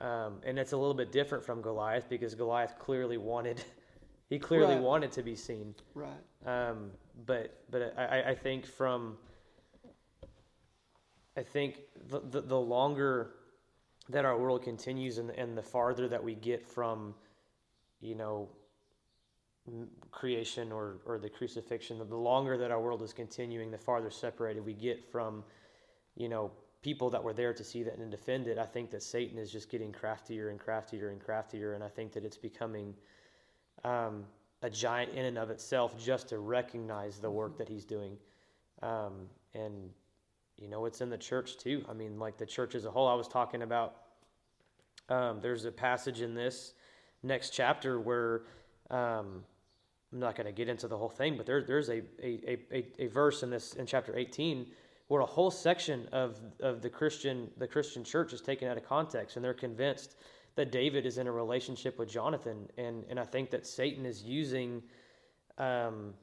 Um, 0.00 0.40
and 0.44 0.58
it's 0.58 0.72
a 0.72 0.76
little 0.76 0.94
bit 0.94 1.12
different 1.12 1.44
from 1.44 1.62
Goliath 1.62 2.08
because 2.08 2.34
Goliath 2.34 2.78
clearly 2.80 3.16
wanted, 3.16 3.62
he 4.28 4.38
clearly 4.40 4.74
Right. 4.74 4.82
wanted 4.82 5.12
to 5.12 5.22
be 5.22 5.36
seen. 5.36 5.74
Right. 5.94 6.10
Um, 6.46 6.90
but 7.26 7.62
but 7.70 7.94
I, 7.96 8.04
I- 8.04 8.28
I 8.30 8.34
think 8.34 8.66
from 8.66 9.16
I 11.36 11.42
think 11.42 11.80
the, 12.08 12.20
the, 12.20 12.40
the 12.40 12.58
longer 12.58 13.30
that 14.08 14.24
our 14.24 14.38
world 14.38 14.62
continues 14.62 15.18
and, 15.18 15.30
and 15.30 15.56
the 15.56 15.62
farther 15.62 16.08
that 16.08 16.22
we 16.22 16.34
get 16.34 16.66
from 16.66 17.14
you 18.00 18.14
know 18.14 18.48
creation 20.10 20.72
or, 20.72 20.96
or 21.04 21.18
the 21.18 21.28
crucifixion 21.28 21.98
the, 21.98 22.16
longer 22.16 22.56
that 22.56 22.70
our 22.70 22.80
world 22.80 23.02
is 23.02 23.12
continuing 23.12 23.70
the 23.70 23.78
farther 23.78 24.10
separated 24.10 24.64
we 24.64 24.72
get 24.72 25.04
from 25.12 25.44
you 26.16 26.28
know 26.28 26.50
people 26.80 27.10
that 27.10 27.22
were 27.22 27.34
there 27.34 27.52
to 27.52 27.62
see 27.64 27.82
that 27.82 27.98
and 27.98 28.10
defend 28.10 28.46
it 28.46 28.56
i 28.56 28.64
think 28.64 28.90
that 28.90 29.02
satan 29.02 29.36
is 29.36 29.52
just 29.52 29.70
getting 29.70 29.92
craftier 29.92 30.48
and 30.48 30.58
craftier 30.58 31.10
and 31.10 31.20
craftier 31.20 31.74
and 31.74 31.84
i 31.84 31.88
think 31.88 32.12
that 32.12 32.24
it's 32.24 32.38
becoming 32.38 32.94
um, 33.84 34.24
a 34.62 34.70
giant 34.70 35.12
in 35.12 35.24
and 35.24 35.38
of 35.38 35.50
itself 35.50 35.98
just 36.02 36.28
to 36.28 36.38
recognize 36.38 37.18
the 37.18 37.30
work 37.30 37.56
that 37.58 37.68
he's 37.68 37.84
doing. 37.84 38.16
Um, 38.82 39.28
and 39.54 39.90
you 40.58 40.68
know, 40.68 40.84
it's 40.86 41.00
in 41.00 41.10
the 41.10 41.18
church 41.18 41.56
too. 41.56 41.84
I 41.88 41.92
mean, 41.92 42.18
like 42.18 42.36
the 42.36 42.46
church 42.46 42.74
as 42.74 42.84
a 42.84 42.90
whole. 42.90 43.08
I 43.08 43.14
was 43.14 43.28
talking 43.28 43.62
about. 43.62 43.96
Um, 45.08 45.40
there's 45.40 45.64
a 45.64 45.72
passage 45.72 46.20
in 46.20 46.34
this 46.34 46.74
next 47.22 47.50
chapter 47.50 47.98
where 47.98 48.42
um, 48.90 49.42
I'm 50.12 50.20
not 50.20 50.36
going 50.36 50.46
to 50.46 50.52
get 50.52 50.68
into 50.68 50.86
the 50.86 50.96
whole 50.96 51.08
thing, 51.08 51.36
but 51.36 51.46
there, 51.46 51.62
there's 51.62 51.88
a, 51.88 52.02
a, 52.22 52.58
a, 52.70 52.86
a 52.98 53.06
verse 53.06 53.42
in 53.42 53.50
this 53.50 53.74
in 53.74 53.86
chapter 53.86 54.16
18 54.16 54.66
where 55.08 55.22
a 55.22 55.26
whole 55.26 55.50
section 55.50 56.06
of, 56.12 56.38
of 56.60 56.82
the 56.82 56.90
Christian 56.90 57.50
the 57.56 57.66
Christian 57.66 58.04
church 58.04 58.32
is 58.32 58.40
taken 58.40 58.68
out 58.68 58.76
of 58.76 58.84
context, 58.84 59.36
and 59.36 59.44
they're 59.44 59.54
convinced 59.54 60.16
that 60.56 60.72
David 60.72 61.06
is 61.06 61.18
in 61.18 61.26
a 61.26 61.32
relationship 61.32 61.98
with 61.98 62.10
Jonathan, 62.10 62.68
and 62.76 63.04
and 63.08 63.18
I 63.18 63.24
think 63.24 63.50
that 63.50 63.66
Satan 63.66 64.04
is 64.04 64.22
using 64.22 64.82
um, 65.56 66.14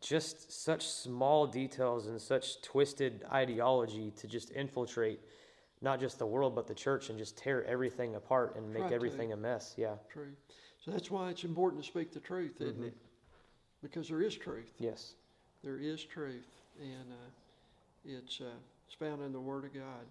just 0.00 0.52
such 0.52 0.86
small 0.86 1.46
details 1.46 2.06
and 2.06 2.20
such 2.20 2.62
twisted 2.62 3.24
ideology 3.32 4.12
to 4.16 4.26
just 4.26 4.50
infiltrate 4.50 5.20
not 5.80 6.00
just 6.00 6.18
the 6.18 6.26
world 6.26 6.54
but 6.54 6.66
the 6.66 6.74
church 6.74 7.10
and 7.10 7.18
just 7.18 7.36
tear 7.36 7.64
everything 7.64 8.14
apart 8.14 8.56
and 8.56 8.72
make 8.72 8.88
to- 8.88 8.94
everything 8.94 9.32
a 9.32 9.36
mess. 9.36 9.74
Yeah. 9.76 9.96
True. 10.12 10.32
So 10.84 10.90
that's 10.90 11.10
why 11.10 11.30
it's 11.30 11.44
important 11.44 11.82
to 11.82 11.88
speak 11.88 12.12
the 12.12 12.20
truth, 12.20 12.60
isn't 12.60 12.80
Mhm. 12.80 12.88
it? 12.88 12.96
Because 13.82 14.08
there 14.08 14.22
is 14.22 14.36
truth. 14.36 14.72
Yes. 14.78 15.14
There 15.62 15.78
is 15.78 16.04
truth, 16.04 16.48
and 16.80 17.12
uh, 17.12 17.30
it's, 18.04 18.40
uh, 18.40 18.54
it's 18.86 18.94
found 18.94 19.22
in 19.22 19.32
the 19.32 19.40
Word 19.40 19.64
of 19.64 19.74
God. 19.74 20.06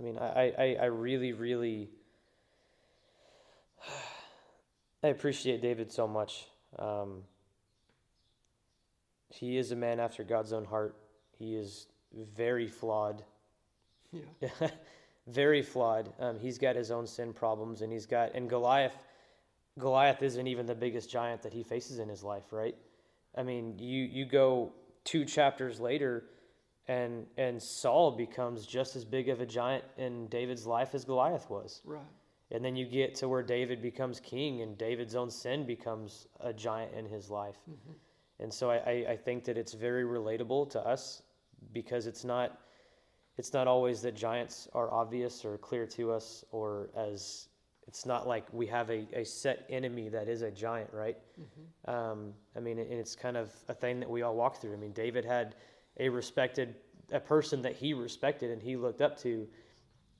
I 0.00 0.02
mean, 0.02 0.16
I, 0.18 0.54
I, 0.58 0.76
I 0.80 0.84
really, 0.86 1.34
really, 1.34 1.90
I 5.02 5.08
appreciate 5.08 5.62
David 5.62 5.92
so 5.92 6.06
much. 6.06 6.46
Um, 6.78 7.22
he 9.30 9.56
is 9.56 9.72
a 9.72 9.76
man 9.76 10.00
after 10.00 10.24
God's 10.24 10.52
own 10.52 10.64
heart. 10.64 10.96
He 11.38 11.54
is 11.54 11.86
very 12.12 12.66
flawed, 12.68 13.24
Yeah. 14.12 14.48
very 15.26 15.62
flawed. 15.62 16.12
Um, 16.18 16.38
he's 16.38 16.58
got 16.58 16.76
his 16.76 16.90
own 16.90 17.06
sin 17.06 17.32
problems, 17.32 17.82
and 17.82 17.92
he's 17.92 18.06
got 18.06 18.34
and 18.34 18.48
Goliath. 18.48 18.96
Goliath 19.78 20.22
isn't 20.22 20.46
even 20.46 20.66
the 20.66 20.74
biggest 20.74 21.08
giant 21.08 21.42
that 21.42 21.52
he 21.52 21.62
faces 21.62 21.98
in 21.98 22.08
his 22.08 22.22
life, 22.22 22.52
right? 22.52 22.76
I 23.36 23.42
mean, 23.42 23.78
you 23.78 24.04
you 24.04 24.26
go 24.26 24.72
two 25.04 25.24
chapters 25.24 25.80
later, 25.80 26.24
and 26.88 27.26
and 27.38 27.62
Saul 27.62 28.10
becomes 28.10 28.66
just 28.66 28.96
as 28.96 29.04
big 29.04 29.28
of 29.28 29.40
a 29.40 29.46
giant 29.46 29.84
in 29.96 30.26
David's 30.26 30.66
life 30.66 30.94
as 30.94 31.04
Goliath 31.04 31.48
was. 31.48 31.80
Right. 31.84 32.02
And 32.52 32.64
then 32.64 32.74
you 32.74 32.84
get 32.84 33.14
to 33.16 33.28
where 33.28 33.42
David 33.42 33.80
becomes 33.80 34.18
king, 34.20 34.62
and 34.62 34.76
David's 34.76 35.14
own 35.14 35.30
sin 35.30 35.66
becomes 35.66 36.26
a 36.40 36.52
giant 36.52 36.94
in 36.94 37.06
his 37.06 37.30
life. 37.30 37.58
Mhm. 37.68 37.94
And 38.40 38.52
so 38.52 38.70
I, 38.70 39.04
I, 39.10 39.16
think 39.16 39.44
that 39.44 39.58
it's 39.58 39.74
very 39.74 40.04
relatable 40.04 40.70
to 40.70 40.80
us 40.80 41.22
because 41.72 42.06
it's 42.06 42.24
not 42.24 42.58
it's 43.36 43.52
not 43.52 43.68
always 43.68 44.02
that 44.02 44.14
giants 44.14 44.68
are 44.72 44.92
obvious 44.92 45.44
or 45.44 45.58
clear 45.58 45.86
to 45.86 46.10
us 46.10 46.44
or 46.50 46.90
as 46.96 47.48
it's 47.86 48.06
not 48.06 48.26
like 48.26 48.46
we 48.52 48.66
have 48.66 48.90
a, 48.90 49.06
a 49.12 49.24
set 49.24 49.66
enemy 49.68 50.08
that 50.08 50.28
is 50.28 50.42
a 50.42 50.50
giant, 50.50 50.90
right? 50.92 51.18
Mhm. 51.38 51.92
Um, 51.92 52.34
I 52.56 52.60
mean, 52.60 52.78
and 52.78 52.92
it's 52.92 53.14
kind 53.14 53.36
of 53.36 53.54
a 53.68 53.74
thing 53.74 54.00
that 54.00 54.08
we 54.08 54.22
all 54.22 54.34
walk 54.34 54.60
through. 54.60 54.72
I 54.72 54.76
mean, 54.76 54.92
David 54.92 55.24
had 55.24 55.56
a 55.98 56.08
respected, 56.08 56.76
a 57.12 57.20
person 57.20 57.62
that 57.62 57.74
he 57.74 57.92
respected 57.94 58.50
and 58.50 58.62
he 58.62 58.76
looked 58.76 59.02
up 59.02 59.18
to. 59.18 59.48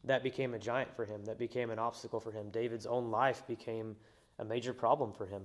That 0.04 0.22
became 0.22 0.54
a 0.54 0.58
giant 0.58 0.94
for 0.94 1.04
him. 1.04 1.24
That 1.24 1.38
became 1.38 1.70
an 1.70 1.78
obstacle 1.78 2.20
for 2.20 2.32
him. 2.32 2.50
David's 2.50 2.86
own 2.86 3.10
life 3.10 3.46
became 3.46 3.96
a 4.38 4.44
major 4.44 4.72
problem 4.72 5.12
for 5.12 5.26
him. 5.26 5.42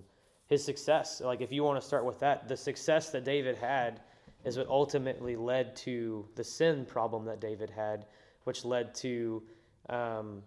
His 0.48 0.64
success, 0.64 1.22
like 1.22 1.42
if 1.42 1.52
you 1.52 1.64
want 1.64 1.82
to 1.82 1.86
start 1.86 2.06
with 2.06 2.20
that, 2.20 2.48
the 2.48 2.56
success 2.56 3.10
that 3.12 3.26
David 3.26 3.58
had 3.58 4.02
is 4.46 4.58
what 4.58 4.68
ultimately 4.68 5.36
led 5.36 5.76
to 5.76 6.28
the 6.36 6.44
sin 6.44 6.86
problem 6.86 7.26
that 7.26 7.42
David 7.42 7.70
had, 7.70 8.06
which 8.44 8.64
led 8.64 8.94
to 8.96 9.44
um, 9.90 10.44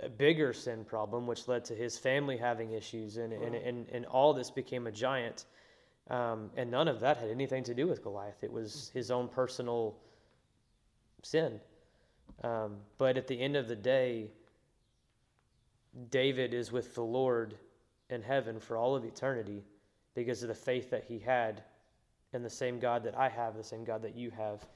a 0.00 0.08
bigger 0.08 0.52
sin 0.52 0.84
problem, 0.84 1.26
which 1.26 1.46
led 1.46 1.64
to 1.66 1.74
his 1.74 1.98
family 1.98 2.36
having 2.36 2.72
issues, 2.72 3.18
and, 3.18 3.32
and, 3.32 3.54
and, 3.54 3.88
and 3.90 4.06
all 4.06 4.32
this 4.32 4.50
became 4.50 4.86
a 4.86 4.92
giant. 4.92 5.44
Um, 6.08 6.50
and 6.56 6.70
none 6.70 6.88
of 6.88 7.00
that 7.00 7.18
had 7.18 7.28
anything 7.28 7.64
to 7.64 7.74
do 7.74 7.86
with 7.86 8.02
Goliath. 8.02 8.42
It 8.42 8.52
was 8.52 8.90
his 8.94 9.10
own 9.10 9.28
personal 9.28 9.94
sin. 11.22 11.60
Um, 12.42 12.76
but 12.98 13.16
at 13.16 13.26
the 13.26 13.40
end 13.40 13.56
of 13.56 13.68
the 13.68 13.76
day, 13.76 14.30
David 16.10 16.54
is 16.54 16.70
with 16.70 16.94
the 16.94 17.02
Lord 17.02 17.56
in 18.10 18.22
heaven 18.22 18.60
for 18.60 18.76
all 18.76 18.94
of 18.94 19.04
eternity 19.04 19.64
because 20.14 20.42
of 20.42 20.48
the 20.48 20.54
faith 20.54 20.90
that 20.90 21.04
he 21.04 21.18
had 21.18 21.62
in 22.32 22.42
the 22.42 22.50
same 22.50 22.78
God 22.78 23.04
that 23.04 23.16
I 23.16 23.28
have, 23.28 23.56
the 23.56 23.64
same 23.64 23.84
God 23.84 24.02
that 24.02 24.14
you 24.14 24.30
have, 24.30 24.66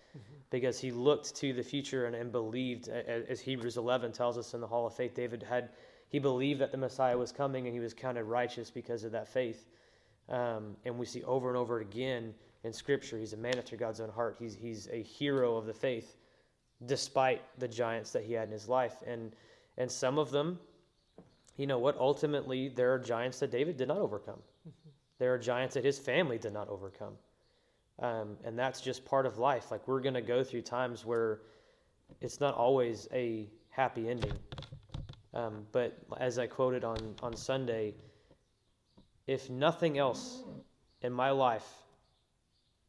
because 0.51 0.79
he 0.79 0.91
looked 0.91 1.35
to 1.37 1.53
the 1.53 1.63
future 1.63 2.07
and, 2.07 2.17
and 2.17 2.33
believed, 2.33 2.89
as 2.89 3.41
Hebrews 3.41 3.77
11 3.77 4.13
tells 4.13 4.39
us 4.39 4.55
in 4.55 4.61
the 4.61 4.67
Hall 4.67 4.87
of 4.87 4.95
Faith, 4.95 5.15
David 5.15 5.43
had, 5.43 5.71
he 6.09 6.19
believed 6.19 6.61
that 6.61 6.73
the 6.73 6.79
Messiah 6.79 7.17
was 7.17 7.31
coming 7.31 7.67
and 7.67 7.75
he 7.75 7.81
was 7.81 7.95
counted 7.95 8.25
righteous 8.25 8.71
because 8.71 9.05
of 9.05 9.13
that 9.13 9.29
faith. 9.29 9.67
Um, 10.29 10.77
and 10.85 10.99
we 10.99 11.07
see 11.07 11.23
over 11.25 11.49
and 11.49 11.57
over 11.57 11.81
again 11.81 12.35
in 12.65 12.73
Scripture, 12.73 13.19
he's 13.19 13.33
a 13.33 13.37
man 13.37 13.59
after 13.59 13.77
God's 13.77 14.01
own 14.01 14.11
heart. 14.11 14.37
He's, 14.39 14.55
he's 14.55 14.89
a 14.91 15.03
hero 15.03 15.57
of 15.57 15.67
the 15.67 15.75
faith, 15.75 16.17
despite 16.87 17.43
the 17.59 17.69
giants 17.69 18.13
that 18.13 18.25
he 18.25 18.33
had 18.33 18.49
in 18.49 18.53
his 18.53 18.69
life. 18.69 19.03
And, 19.07 19.35
and 19.79 19.91
some 19.91 20.19
of 20.19 20.31
them, 20.31 20.59
you 21.57 21.67
know 21.67 21.79
what, 21.79 21.97
ultimately, 21.99 22.69
there 22.69 22.93
are 22.95 22.99
giants 22.99 23.39
that 23.41 23.51
David 23.51 23.77
did 23.77 23.89
not 23.89 23.99
overcome. 23.99 24.41
There 25.19 25.33
are 25.35 25.39
giants 25.39 25.75
that 25.75 25.85
his 25.85 25.99
family 25.99 26.39
did 26.39 26.53
not 26.53 26.69
overcome. 26.69 27.15
Um, 27.99 28.37
and 28.45 28.59
that's 28.59 28.81
just 28.81 29.05
part 29.05 29.27
of 29.27 29.39
life. 29.39 29.71
Like, 29.71 29.87
we're 29.87 30.01
going 30.01 30.15
to 30.15 30.23
go 30.23 30.43
through 30.43 30.63
times 30.63 31.05
where 31.05 31.41
it's 32.21 32.41
not 32.41 32.55
always 32.55 33.07
a 33.13 33.49
happy 33.69 34.09
ending. 34.09 34.33
Um, 35.35 35.67
but 35.73 35.99
as 36.19 36.39
I 36.39 36.47
quoted 36.47 36.85
on, 36.85 37.15
on 37.23 37.37
Sunday, 37.37 37.95
if 39.27 39.49
nothing 39.49 39.99
else 39.99 40.43
in 41.03 41.13
my 41.13 41.31
life 41.31 41.67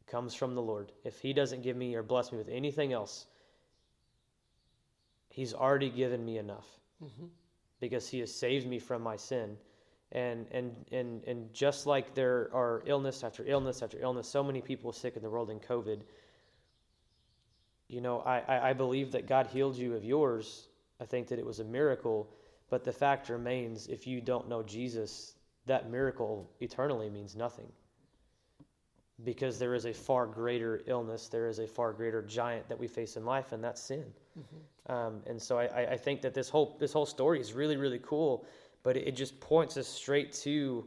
comes 0.06 0.34
from 0.34 0.54
the 0.54 0.62
Lord, 0.62 0.92
if 1.04 1.20
He 1.20 1.32
doesn't 1.32 1.62
give 1.62 1.76
me 1.76 1.94
or 1.94 2.02
bless 2.02 2.32
me 2.32 2.38
with 2.38 2.48
anything 2.48 2.92
else, 2.92 3.26
He's 5.34 5.52
already 5.52 5.90
given 5.90 6.24
me 6.24 6.38
enough 6.38 6.78
Mhm. 7.02 7.28
because 7.80 8.08
He 8.08 8.20
has 8.20 8.32
saved 8.32 8.68
me 8.68 8.78
from 8.78 9.02
my 9.02 9.16
sin. 9.16 9.58
And, 10.12 10.46
and, 10.52 10.86
and, 10.92 11.24
and 11.24 11.52
just 11.52 11.86
like 11.86 12.14
there 12.14 12.48
are 12.54 12.84
illness 12.86 13.24
after 13.24 13.44
illness 13.44 13.82
after 13.82 13.98
illness, 14.00 14.28
so 14.28 14.44
many 14.44 14.60
people 14.60 14.92
sick 14.92 15.16
in 15.16 15.22
the 15.22 15.28
world 15.30 15.50
in 15.50 15.58
COVID, 15.58 16.02
you 17.88 18.00
know, 18.00 18.20
I, 18.20 18.70
I 18.70 18.72
believe 18.74 19.10
that 19.12 19.26
God 19.26 19.48
healed 19.48 19.76
you 19.76 19.94
of 19.96 20.04
yours. 20.04 20.68
I 21.00 21.04
think 21.04 21.26
that 21.28 21.40
it 21.40 21.44
was 21.44 21.58
a 21.58 21.64
miracle. 21.64 22.28
But 22.70 22.84
the 22.84 22.92
fact 22.92 23.28
remains 23.28 23.88
if 23.88 24.06
you 24.06 24.20
don't 24.20 24.48
know 24.48 24.62
Jesus, 24.62 25.34
that 25.66 25.90
miracle 25.90 26.48
eternally 26.60 27.10
means 27.10 27.34
nothing. 27.34 27.70
Because 29.22 29.58
there 29.60 29.74
is 29.74 29.84
a 29.86 29.92
far 29.94 30.26
greater 30.26 30.82
illness, 30.86 31.28
there 31.28 31.48
is 31.48 31.60
a 31.60 31.66
far 31.66 31.92
greater 31.92 32.20
giant 32.22 32.68
that 32.68 32.78
we 32.78 32.88
face 32.88 33.16
in 33.16 33.24
life, 33.24 33.52
and 33.52 33.62
that's 33.62 33.80
sin. 33.80 34.04
Um, 34.86 35.20
and 35.26 35.40
so 35.40 35.56
I, 35.58 35.92
I- 35.92 35.96
think 35.96 36.20
that 36.22 36.34
this 36.34 36.48
whole 36.48 36.76
this 36.80 36.92
whole 36.92 37.06
story 37.06 37.40
is 37.40 37.52
really 37.52 37.76
really 37.76 38.00
cool, 38.02 38.44
but 38.82 38.96
it, 38.96 39.06
it 39.08 39.16
just 39.16 39.38
points 39.40 39.76
us 39.76 39.86
straight 39.86 40.32
to 40.42 40.84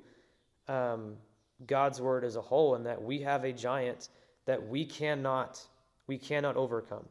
um, 0.68 1.16
God's 1.66 2.02
word 2.02 2.26
as 2.26 2.36
a 2.36 2.42
whole, 2.42 2.76
and 2.76 2.86
that 2.86 3.02
we 3.02 3.20
have 3.22 3.46
a 3.46 3.54
giant 3.54 4.10
that 4.46 4.68
we 4.68 4.86
cannot 4.86 5.66
we 6.08 6.18
cannot 6.18 6.58
overcome. 6.58 7.06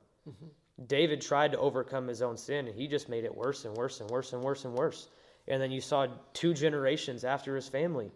David 0.87 1.23
tried 1.23 1.53
to 1.53 1.59
overcome 1.59 2.07
his 2.07 2.21
own 2.21 2.37
sin, 2.37 2.67
and 2.69 2.77
he 2.77 2.87
just 2.87 3.09
made 3.09 3.25
it 3.25 3.35
worse 3.35 3.65
and 3.65 3.75
worse 3.75 4.01
and 4.01 4.11
worse 4.11 4.35
and 4.35 4.43
worse 4.43 4.65
and 4.67 4.75
worse. 4.75 5.09
And 5.49 5.63
then 5.63 5.71
you 5.71 5.81
saw 5.81 6.07
two 6.35 6.53
generations 6.53 7.25
after 7.25 7.57
his 7.57 7.69
family 7.69 8.11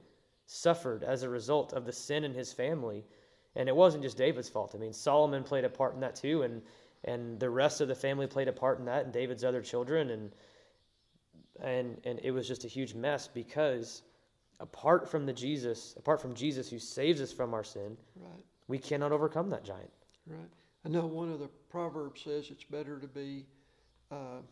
suffered 0.53 1.05
as 1.05 1.23
a 1.23 1.29
result 1.29 1.73
of 1.73 1.85
the 1.87 1.93
sin 1.93 2.25
in 2.25 2.35
his 2.35 2.53
family. 2.53 3.05
And 3.55 3.69
it 3.69 3.77
wasn't 3.77 4.03
just 4.03 4.17
David's 4.17 4.49
fault. 4.49 4.73
I 4.75 4.79
mean, 4.79 4.93
Solomon 4.93 5.45
played 5.45 5.65
a 5.65 5.69
part 5.69 5.95
in 5.95 6.01
that 6.01 6.17
too, 6.17 6.43
and 6.43 6.63
and 7.05 7.41
the 7.41 7.49
rest 7.49 7.81
of 7.81 7.89
the 7.89 7.95
family 7.95 8.27
played 8.27 8.49
a 8.49 8.53
part 8.53 8.79
in 8.79 8.85
that, 8.85 9.05
and 9.05 9.13
David's 9.13 9.43
other 9.45 9.63
children, 9.63 10.11
and 10.11 10.33
and 11.61 12.01
and 12.05 12.21
it 12.23 12.31
was 12.31 12.47
just 12.47 12.65
a 12.65 12.69
huge 12.69 12.95
mess 12.95 13.29
because 13.29 14.03
apart 14.61 15.09
from 15.09 15.25
the 15.25 15.33
Jesus, 15.33 15.95
apart 15.97 16.21
from 16.21 16.35
Jesus 16.35 16.69
who 16.69 16.79
saves 16.79 17.21
us 17.21 17.33
from 17.33 17.55
our 17.55 17.65
sin, 17.65 17.97
Right. 18.17 18.45
we 18.69 18.79
cannot 18.79 19.11
overcome 19.13 19.51
that 19.51 19.65
giant. 19.65 19.91
Right. 20.27 20.51
I 20.85 20.89
know 20.89 21.07
one 21.07 21.33
of 21.33 21.39
the 21.41 21.49
proverbs 21.71 22.23
says 22.23 22.51
it's 22.51 22.65
better 22.65 22.99
to 22.99 23.07
be 23.07 23.47
uh, 24.11 24.43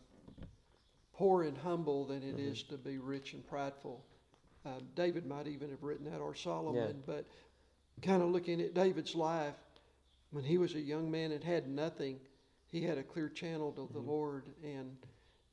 poor 1.13 1.43
and 1.43 1.57
humble 1.57 2.05
than 2.05 2.23
it 2.23 2.39
is 2.39 2.63
to 2.63 2.77
be 2.77 2.97
rich 2.97 3.33
and 3.33 3.45
prideful. 3.47 4.03
Uh, 4.65 4.79
David 4.95 5.25
might 5.25 5.47
even 5.47 5.69
have 5.69 5.83
written 5.83 6.09
that, 6.11 6.19
or 6.19 6.35
Solomon. 6.35 7.01
But 7.05 7.25
kind 8.01 8.21
of 8.21 8.29
looking 8.29 8.61
at 8.61 8.73
David's 8.73 9.15
life, 9.15 9.55
when 10.31 10.43
he 10.43 10.57
was 10.57 10.75
a 10.75 10.79
young 10.79 11.09
man 11.09 11.31
and 11.31 11.43
had 11.43 11.67
nothing, 11.67 12.19
he 12.67 12.81
had 12.81 12.97
a 12.97 13.03
clear 13.03 13.29
channel 13.29 13.71
to 13.71 13.89
the 13.93 13.99
mm-hmm. 13.99 14.09
Lord, 14.09 14.45
and 14.63 14.97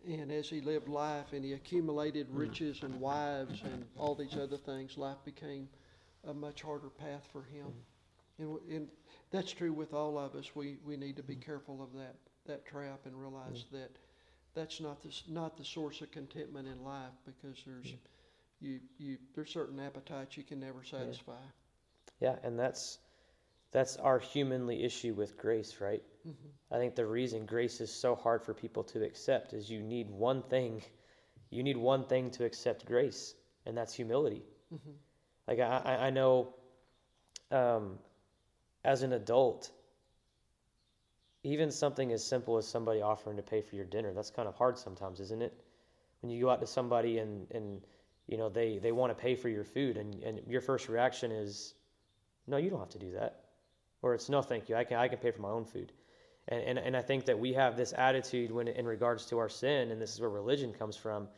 and 0.06 0.30
as 0.30 0.48
he 0.48 0.60
lived 0.60 0.88
life 0.88 1.32
and 1.32 1.44
he 1.44 1.54
accumulated 1.54 2.28
mm. 2.28 2.38
riches 2.38 2.82
and 2.82 3.00
wives 3.00 3.62
and 3.64 3.84
all 3.96 4.14
these 4.14 4.36
other 4.36 4.56
things, 4.56 4.96
life 4.96 5.16
became 5.24 5.68
a 6.28 6.34
much 6.34 6.62
harder 6.62 6.90
path 6.90 7.26
for 7.32 7.42
him. 7.42 7.66
Mm. 7.66 8.38
And, 8.38 8.48
w- 8.54 8.76
and 8.76 8.88
that's 9.30 9.52
true 9.52 9.72
with 9.72 9.94
all 9.94 10.18
of 10.18 10.34
us. 10.34 10.54
We, 10.54 10.76
we 10.84 10.96
need 10.96 11.16
to 11.16 11.22
be 11.22 11.34
mm. 11.34 11.44
careful 11.44 11.82
of 11.82 11.92
that, 11.98 12.14
that 12.46 12.64
trap 12.66 13.00
and 13.04 13.20
realize 13.20 13.64
that 13.72 13.90
that's 14.54 14.80
not 14.80 15.02
the, 15.02 15.12
not 15.28 15.56
the 15.56 15.64
source 15.64 16.00
of 16.02 16.10
contentment 16.12 16.68
in 16.68 16.84
life 16.84 17.12
because 17.24 17.62
there's, 17.66 17.94
you, 18.60 18.80
you, 18.98 19.18
there's 19.34 19.50
certain 19.50 19.78
appetites 19.80 20.36
you 20.36 20.42
can 20.44 20.60
never 20.60 20.82
satisfy. 20.84 21.32
Yeah, 22.20 22.36
and 22.42 22.58
that's 22.58 22.98
that's 23.72 23.96
our 23.96 24.18
humanly 24.18 24.84
issue 24.84 25.14
with 25.14 25.36
grace, 25.36 25.80
right? 25.80 26.02
Mhm. 26.26 26.52
I 26.70 26.78
think 26.78 26.94
the 26.94 27.06
reason 27.06 27.46
grace 27.46 27.80
is 27.80 27.92
so 27.92 28.14
hard 28.14 28.42
for 28.42 28.54
people 28.54 28.84
to 28.84 29.04
accept 29.04 29.52
is 29.54 29.70
you 29.70 29.82
need 29.82 30.10
one 30.10 30.42
thing. 30.42 30.82
You 31.50 31.62
need 31.62 31.76
one 31.76 32.04
thing 32.06 32.30
to 32.32 32.44
accept 32.44 32.86
grace, 32.86 33.34
and 33.66 33.76
that's 33.76 33.94
humility. 33.94 34.44
Mhm. 34.70 34.98
Like 35.48 35.58
I, 35.60 35.78
I 35.84 36.06
I 36.06 36.10
know, 36.10 36.54
um, 37.50 37.98
as 38.84 39.02
an 39.02 39.12
adult, 39.12 39.70
even 41.42 41.70
something 41.70 42.12
as 42.12 42.24
simple 42.24 42.56
as 42.58 42.66
somebody 42.66 43.00
offering 43.00 43.36
to 43.36 43.42
pay 43.42 43.60
for 43.62 43.76
your 43.76 43.84
dinner, 43.84 44.12
that's 44.12 44.30
kind 44.30 44.48
of 44.48 44.54
hard 44.54 44.78
sometimes, 44.78 45.20
isn't 45.20 45.42
it? 45.42 45.54
When 46.20 46.30
you 46.30 46.42
go 46.42 46.50
out 46.50 46.60
to 46.60 46.66
somebody 46.66 47.18
and, 47.18 47.50
and 47.52 47.82
you 48.26 48.36
know 48.36 48.48
they, 48.48 48.78
they 48.78 48.92
want 48.92 49.16
to 49.16 49.20
pay 49.20 49.34
for 49.34 49.48
your 49.48 49.64
food 49.64 49.96
and, 49.96 50.22
and 50.22 50.40
your 50.46 50.60
first 50.60 50.88
reaction 50.88 51.30
is, 51.32 51.74
no, 52.46 52.56
you 52.56 52.70
don't 52.70 52.80
have 52.80 52.90
to 52.90 52.98
do 52.98 53.12
that. 53.12 53.44
Or 54.02 54.14
it's 54.14 54.28
no 54.28 54.42
thank 54.42 54.68
you, 54.68 54.76
I 54.76 54.84
can 54.84 54.98
I 54.98 55.08
can 55.08 55.18
pay 55.18 55.30
for 55.30 55.42
my 55.42 55.50
own 55.50 55.64
food. 55.64 55.92
And, 56.48 56.62
and, 56.62 56.78
and 56.78 56.96
I 56.96 57.02
think 57.02 57.24
that 57.24 57.38
we 57.38 57.54
have 57.54 57.76
this 57.76 57.92
attitude 57.96 58.52
when 58.52 58.68
in 58.68 58.86
regards 58.86 59.26
to 59.26 59.38
our 59.38 59.48
sin, 59.48 59.90
and 59.90 60.00
this 60.00 60.14
is 60.14 60.20
where 60.20 60.30
religion 60.30 60.72
comes 60.72 60.96
from. 60.96 61.28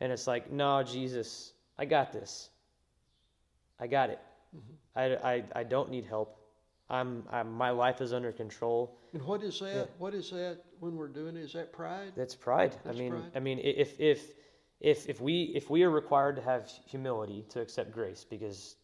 And 0.00 0.12
it's 0.12 0.26
like, 0.26 0.52
no, 0.52 0.82
Jesus, 0.82 1.52
I 1.78 1.86
got 1.86 2.12
this. 2.12 2.50
I 3.80 3.86
got 3.86 4.10
it. 4.10 4.18
Mm-hmm. 4.54 4.98
I, 5.24 5.32
I, 5.32 5.44
I 5.56 5.62
don't 5.64 5.90
need 5.90 6.04
help. 6.04 6.38
I'm, 6.90 7.24
I'm 7.30 7.52
my 7.52 7.70
life 7.70 8.00
is 8.00 8.12
under 8.12 8.32
control. 8.32 8.98
And 9.12 9.22
what 9.22 9.42
is 9.42 9.60
that? 9.60 9.74
Yeah. 9.74 9.84
What 9.98 10.14
is 10.14 10.30
that 10.30 10.58
when 10.80 10.96
we're 10.96 11.08
doing 11.08 11.36
it? 11.36 11.44
Is 11.44 11.52
that 11.52 11.72
pride? 11.72 12.12
That's 12.16 12.34
pride. 12.34 12.76
That's 12.84 12.96
I 12.96 13.00
mean, 13.00 13.12
pride. 13.12 13.32
I 13.34 13.40
mean, 13.40 13.58
if 13.62 13.98
if 13.98 14.34
if 14.80 15.08
if 15.08 15.20
we 15.20 15.52
if 15.54 15.70
we 15.70 15.82
are 15.82 15.90
required 15.90 16.36
to 16.36 16.42
have 16.42 16.70
humility 16.86 17.44
to 17.50 17.60
accept 17.60 17.92
grace, 17.92 18.24
because 18.28 18.76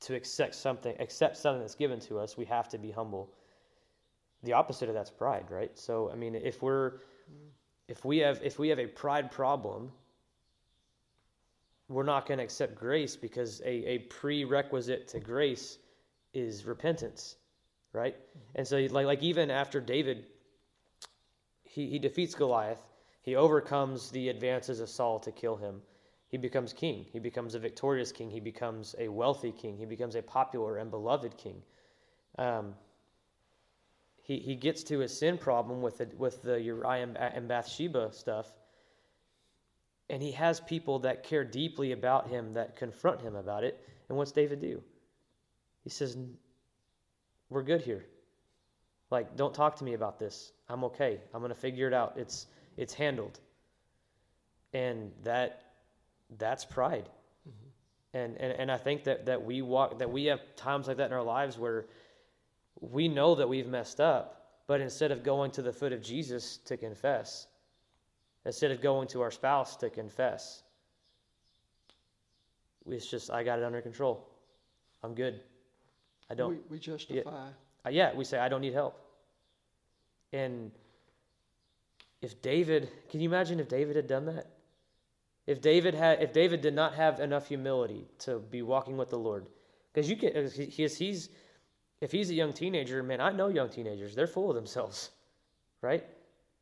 to 0.00 0.14
accept 0.14 0.54
something 0.54 0.94
accept 0.98 1.36
something 1.36 1.60
that's 1.60 1.74
given 1.74 2.00
to 2.00 2.18
us, 2.18 2.36
we 2.36 2.44
have 2.44 2.68
to 2.70 2.78
be 2.78 2.90
humble. 2.90 3.30
The 4.42 4.52
opposite 4.52 4.88
of 4.88 4.94
that's 4.94 5.10
pride, 5.10 5.46
right? 5.50 5.76
So, 5.78 6.10
I 6.10 6.16
mean, 6.16 6.34
if 6.34 6.62
we're 6.62 6.94
if 7.88 8.04
we 8.04 8.18
have 8.18 8.40
if 8.42 8.58
we 8.58 8.68
have 8.68 8.78
a 8.78 8.86
pride 8.86 9.30
problem, 9.30 9.90
we're 11.88 12.02
not 12.02 12.26
going 12.26 12.38
to 12.38 12.44
accept 12.44 12.74
grace 12.74 13.16
because 13.16 13.60
a, 13.62 13.68
a 13.68 13.98
prerequisite 13.98 15.08
to 15.08 15.20
grace 15.20 15.78
is 16.32 16.66
repentance, 16.66 17.36
right? 17.92 18.16
And 18.54 18.66
so, 18.66 18.76
like 18.90 19.06
like 19.06 19.22
even 19.22 19.50
after 19.50 19.80
David 19.80 20.26
he, 21.74 21.90
he 21.90 21.98
defeats 21.98 22.34
Goliath. 22.34 22.82
He 23.24 23.36
overcomes 23.36 24.10
the 24.10 24.28
advances 24.28 24.80
of 24.80 24.90
Saul 24.90 25.18
to 25.20 25.32
kill 25.32 25.56
him. 25.56 25.80
He 26.28 26.36
becomes 26.36 26.74
king. 26.74 27.06
He 27.10 27.18
becomes 27.18 27.54
a 27.54 27.58
victorious 27.58 28.12
king. 28.12 28.28
He 28.28 28.38
becomes 28.38 28.94
a 28.98 29.08
wealthy 29.08 29.50
king. 29.50 29.78
He 29.78 29.86
becomes 29.86 30.14
a 30.14 30.20
popular 30.20 30.76
and 30.76 30.90
beloved 30.90 31.38
king. 31.38 31.62
Um, 32.36 32.74
he, 34.22 34.38
he 34.40 34.56
gets 34.56 34.82
to 34.84 34.98
his 34.98 35.16
sin 35.16 35.38
problem 35.38 35.80
with 35.80 35.98
the, 35.98 36.08
with 36.18 36.42
the 36.42 36.60
Uriah 36.60 37.08
and 37.18 37.48
Bathsheba 37.48 38.12
stuff. 38.12 38.46
And 40.10 40.22
he 40.22 40.32
has 40.32 40.60
people 40.60 40.98
that 40.98 41.22
care 41.22 41.44
deeply 41.44 41.92
about 41.92 42.28
him 42.28 42.52
that 42.54 42.76
confront 42.76 43.22
him 43.22 43.36
about 43.36 43.64
it. 43.64 43.82
And 44.10 44.18
what's 44.18 44.32
David 44.32 44.60
do? 44.60 44.82
He 45.82 45.88
says, 45.88 46.18
We're 47.48 47.62
good 47.62 47.80
here. 47.80 48.04
Like, 49.10 49.34
don't 49.34 49.54
talk 49.54 49.76
to 49.76 49.84
me 49.84 49.94
about 49.94 50.18
this. 50.18 50.52
I'm 50.68 50.84
okay. 50.84 51.20
I'm 51.32 51.40
gonna 51.40 51.54
figure 51.54 51.86
it 51.86 51.94
out. 51.94 52.14
It's 52.16 52.48
it's 52.76 52.94
handled. 52.94 53.40
And 54.72 55.12
that 55.22 55.62
that's 56.38 56.64
pride. 56.64 57.08
And, 58.12 58.36
and 58.38 58.52
and 58.52 58.70
I 58.70 58.76
think 58.76 59.04
that, 59.04 59.26
that 59.26 59.44
we 59.44 59.60
walk 59.62 59.98
that 59.98 60.10
we 60.10 60.26
have 60.26 60.40
times 60.56 60.86
like 60.88 60.98
that 60.98 61.06
in 61.06 61.12
our 61.12 61.22
lives 61.22 61.58
where 61.58 61.86
we 62.80 63.08
know 63.08 63.34
that 63.34 63.48
we've 63.48 63.66
messed 63.66 64.00
up, 64.00 64.60
but 64.66 64.80
instead 64.80 65.10
of 65.10 65.22
going 65.24 65.50
to 65.52 65.62
the 65.62 65.72
foot 65.72 65.92
of 65.92 66.00
Jesus 66.02 66.58
to 66.58 66.76
confess, 66.76 67.48
instead 68.44 68.70
of 68.70 68.80
going 68.80 69.08
to 69.08 69.20
our 69.20 69.30
spouse 69.32 69.76
to 69.78 69.90
confess, 69.90 70.62
it's 72.86 73.06
just 73.06 73.30
I 73.32 73.42
got 73.42 73.58
it 73.58 73.64
under 73.64 73.80
control. 73.80 74.28
I'm 75.02 75.14
good. 75.14 75.40
I 76.30 76.34
don't 76.34 76.50
We, 76.50 76.58
we 76.70 76.78
justify. 76.78 77.48
uh, 77.86 77.90
yeah, 77.90 78.14
we 78.14 78.24
say, 78.24 78.38
I 78.38 78.48
don't 78.48 78.60
need 78.60 78.74
help. 78.74 78.98
And 80.32 80.70
if 82.24 82.40
David, 82.40 82.88
can 83.10 83.20
you 83.20 83.28
imagine 83.28 83.60
if 83.60 83.68
David 83.68 83.96
had 83.96 84.06
done 84.06 84.24
that? 84.24 84.46
If 85.46 85.60
David 85.60 85.92
had, 85.92 86.22
if 86.22 86.32
David 86.32 86.62
did 86.62 86.72
not 86.72 86.94
have 86.94 87.20
enough 87.20 87.48
humility 87.48 88.06
to 88.20 88.38
be 88.38 88.62
walking 88.62 88.96
with 88.96 89.10
the 89.10 89.18
Lord, 89.18 89.46
because 89.92 90.08
you 90.08 90.16
can, 90.16 90.50
he's, 90.50 90.96
he's, 90.96 91.28
if 92.00 92.10
he's 92.10 92.30
a 92.30 92.34
young 92.34 92.54
teenager, 92.54 93.02
man, 93.02 93.20
I 93.20 93.30
know 93.30 93.48
young 93.48 93.68
teenagers, 93.68 94.14
they're 94.14 94.26
full 94.26 94.48
of 94.48 94.56
themselves, 94.56 95.10
right? 95.82 96.02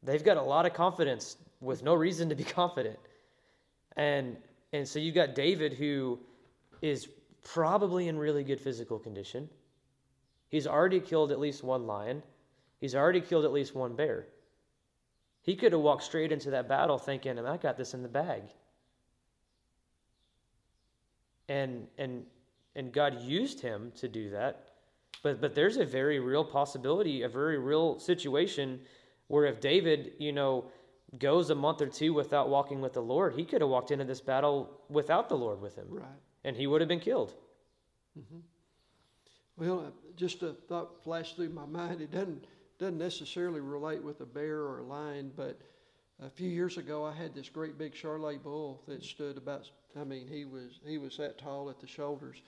They've 0.02 0.24
got 0.24 0.36
a 0.36 0.42
lot 0.42 0.66
of 0.66 0.74
confidence 0.74 1.36
with 1.60 1.84
no 1.84 1.94
reason 1.94 2.28
to 2.30 2.34
be 2.34 2.44
confident. 2.60 2.98
And, 3.96 4.36
and 4.72 4.86
so 4.86 4.98
you've 4.98 5.14
got 5.14 5.36
David 5.36 5.74
who 5.74 6.18
is 6.80 7.06
probably 7.44 8.08
in 8.08 8.18
really 8.18 8.42
good 8.42 8.60
physical 8.60 8.98
condition. 8.98 9.48
He's 10.48 10.66
already 10.66 10.98
killed 10.98 11.30
at 11.30 11.38
least 11.38 11.62
one 11.62 11.86
lion. 11.86 12.24
He's 12.80 12.96
already 12.96 13.20
killed 13.20 13.44
at 13.44 13.52
least 13.52 13.76
one 13.76 13.94
bear. 13.94 14.26
He 15.42 15.56
could 15.56 15.72
have 15.72 15.80
walked 15.80 16.04
straight 16.04 16.32
into 16.32 16.50
that 16.50 16.68
battle 16.68 16.98
thinking, 16.98 17.38
I 17.38 17.56
got 17.56 17.76
this 17.76 17.94
in 17.94 18.02
the 18.02 18.08
bag. 18.08 18.42
And 21.48 21.88
and 21.98 22.24
and 22.74 22.92
God 22.92 23.20
used 23.20 23.60
him 23.60 23.92
to 23.96 24.08
do 24.08 24.30
that. 24.30 24.68
But 25.22 25.40
but 25.40 25.54
there's 25.54 25.76
a 25.76 25.84
very 25.84 26.20
real 26.20 26.44
possibility, 26.44 27.22
a 27.22 27.28
very 27.28 27.58
real 27.58 27.98
situation 27.98 28.80
where 29.26 29.46
if 29.46 29.60
David, 29.60 30.12
you 30.18 30.32
know, 30.32 30.66
goes 31.18 31.50
a 31.50 31.54
month 31.54 31.82
or 31.82 31.88
two 31.88 32.14
without 32.14 32.48
walking 32.48 32.80
with 32.80 32.92
the 32.92 33.02
Lord, 33.02 33.34
he 33.34 33.44
could 33.44 33.60
have 33.60 33.70
walked 33.70 33.90
into 33.90 34.04
this 34.04 34.20
battle 34.20 34.70
without 34.88 35.28
the 35.28 35.36
Lord 35.36 35.60
with 35.60 35.76
him. 35.76 35.86
Right. 35.88 36.04
And 36.44 36.56
he 36.56 36.66
would 36.66 36.80
have 36.80 36.88
been 36.88 37.00
killed. 37.00 37.34
Well, 39.56 39.80
uh, 39.80 39.90
just 40.16 40.42
a 40.42 40.54
thought 40.68 41.02
flashed 41.02 41.36
through 41.36 41.50
my 41.50 41.66
mind. 41.66 42.00
It 42.00 42.10
doesn't 42.10 42.44
doesn't 42.82 42.98
necessarily 42.98 43.60
relate 43.60 44.02
with 44.02 44.20
a 44.22 44.26
bear 44.26 44.62
or 44.62 44.80
a 44.80 44.82
lion, 44.82 45.30
but 45.36 45.56
a 46.20 46.28
few 46.28 46.48
years 46.48 46.78
ago 46.78 47.04
I 47.04 47.12
had 47.12 47.32
this 47.32 47.48
great 47.48 47.78
big 47.78 47.94
Charolais 47.94 48.42
bull 48.42 48.82
that 48.88 49.04
stood 49.04 49.36
about. 49.36 49.70
I 49.98 50.02
mean, 50.02 50.26
he 50.26 50.44
was 50.44 50.80
he 50.84 50.98
was 50.98 51.16
that 51.18 51.38
tall 51.38 51.70
at 51.70 51.78
the 51.78 51.86
shoulders, 51.86 52.42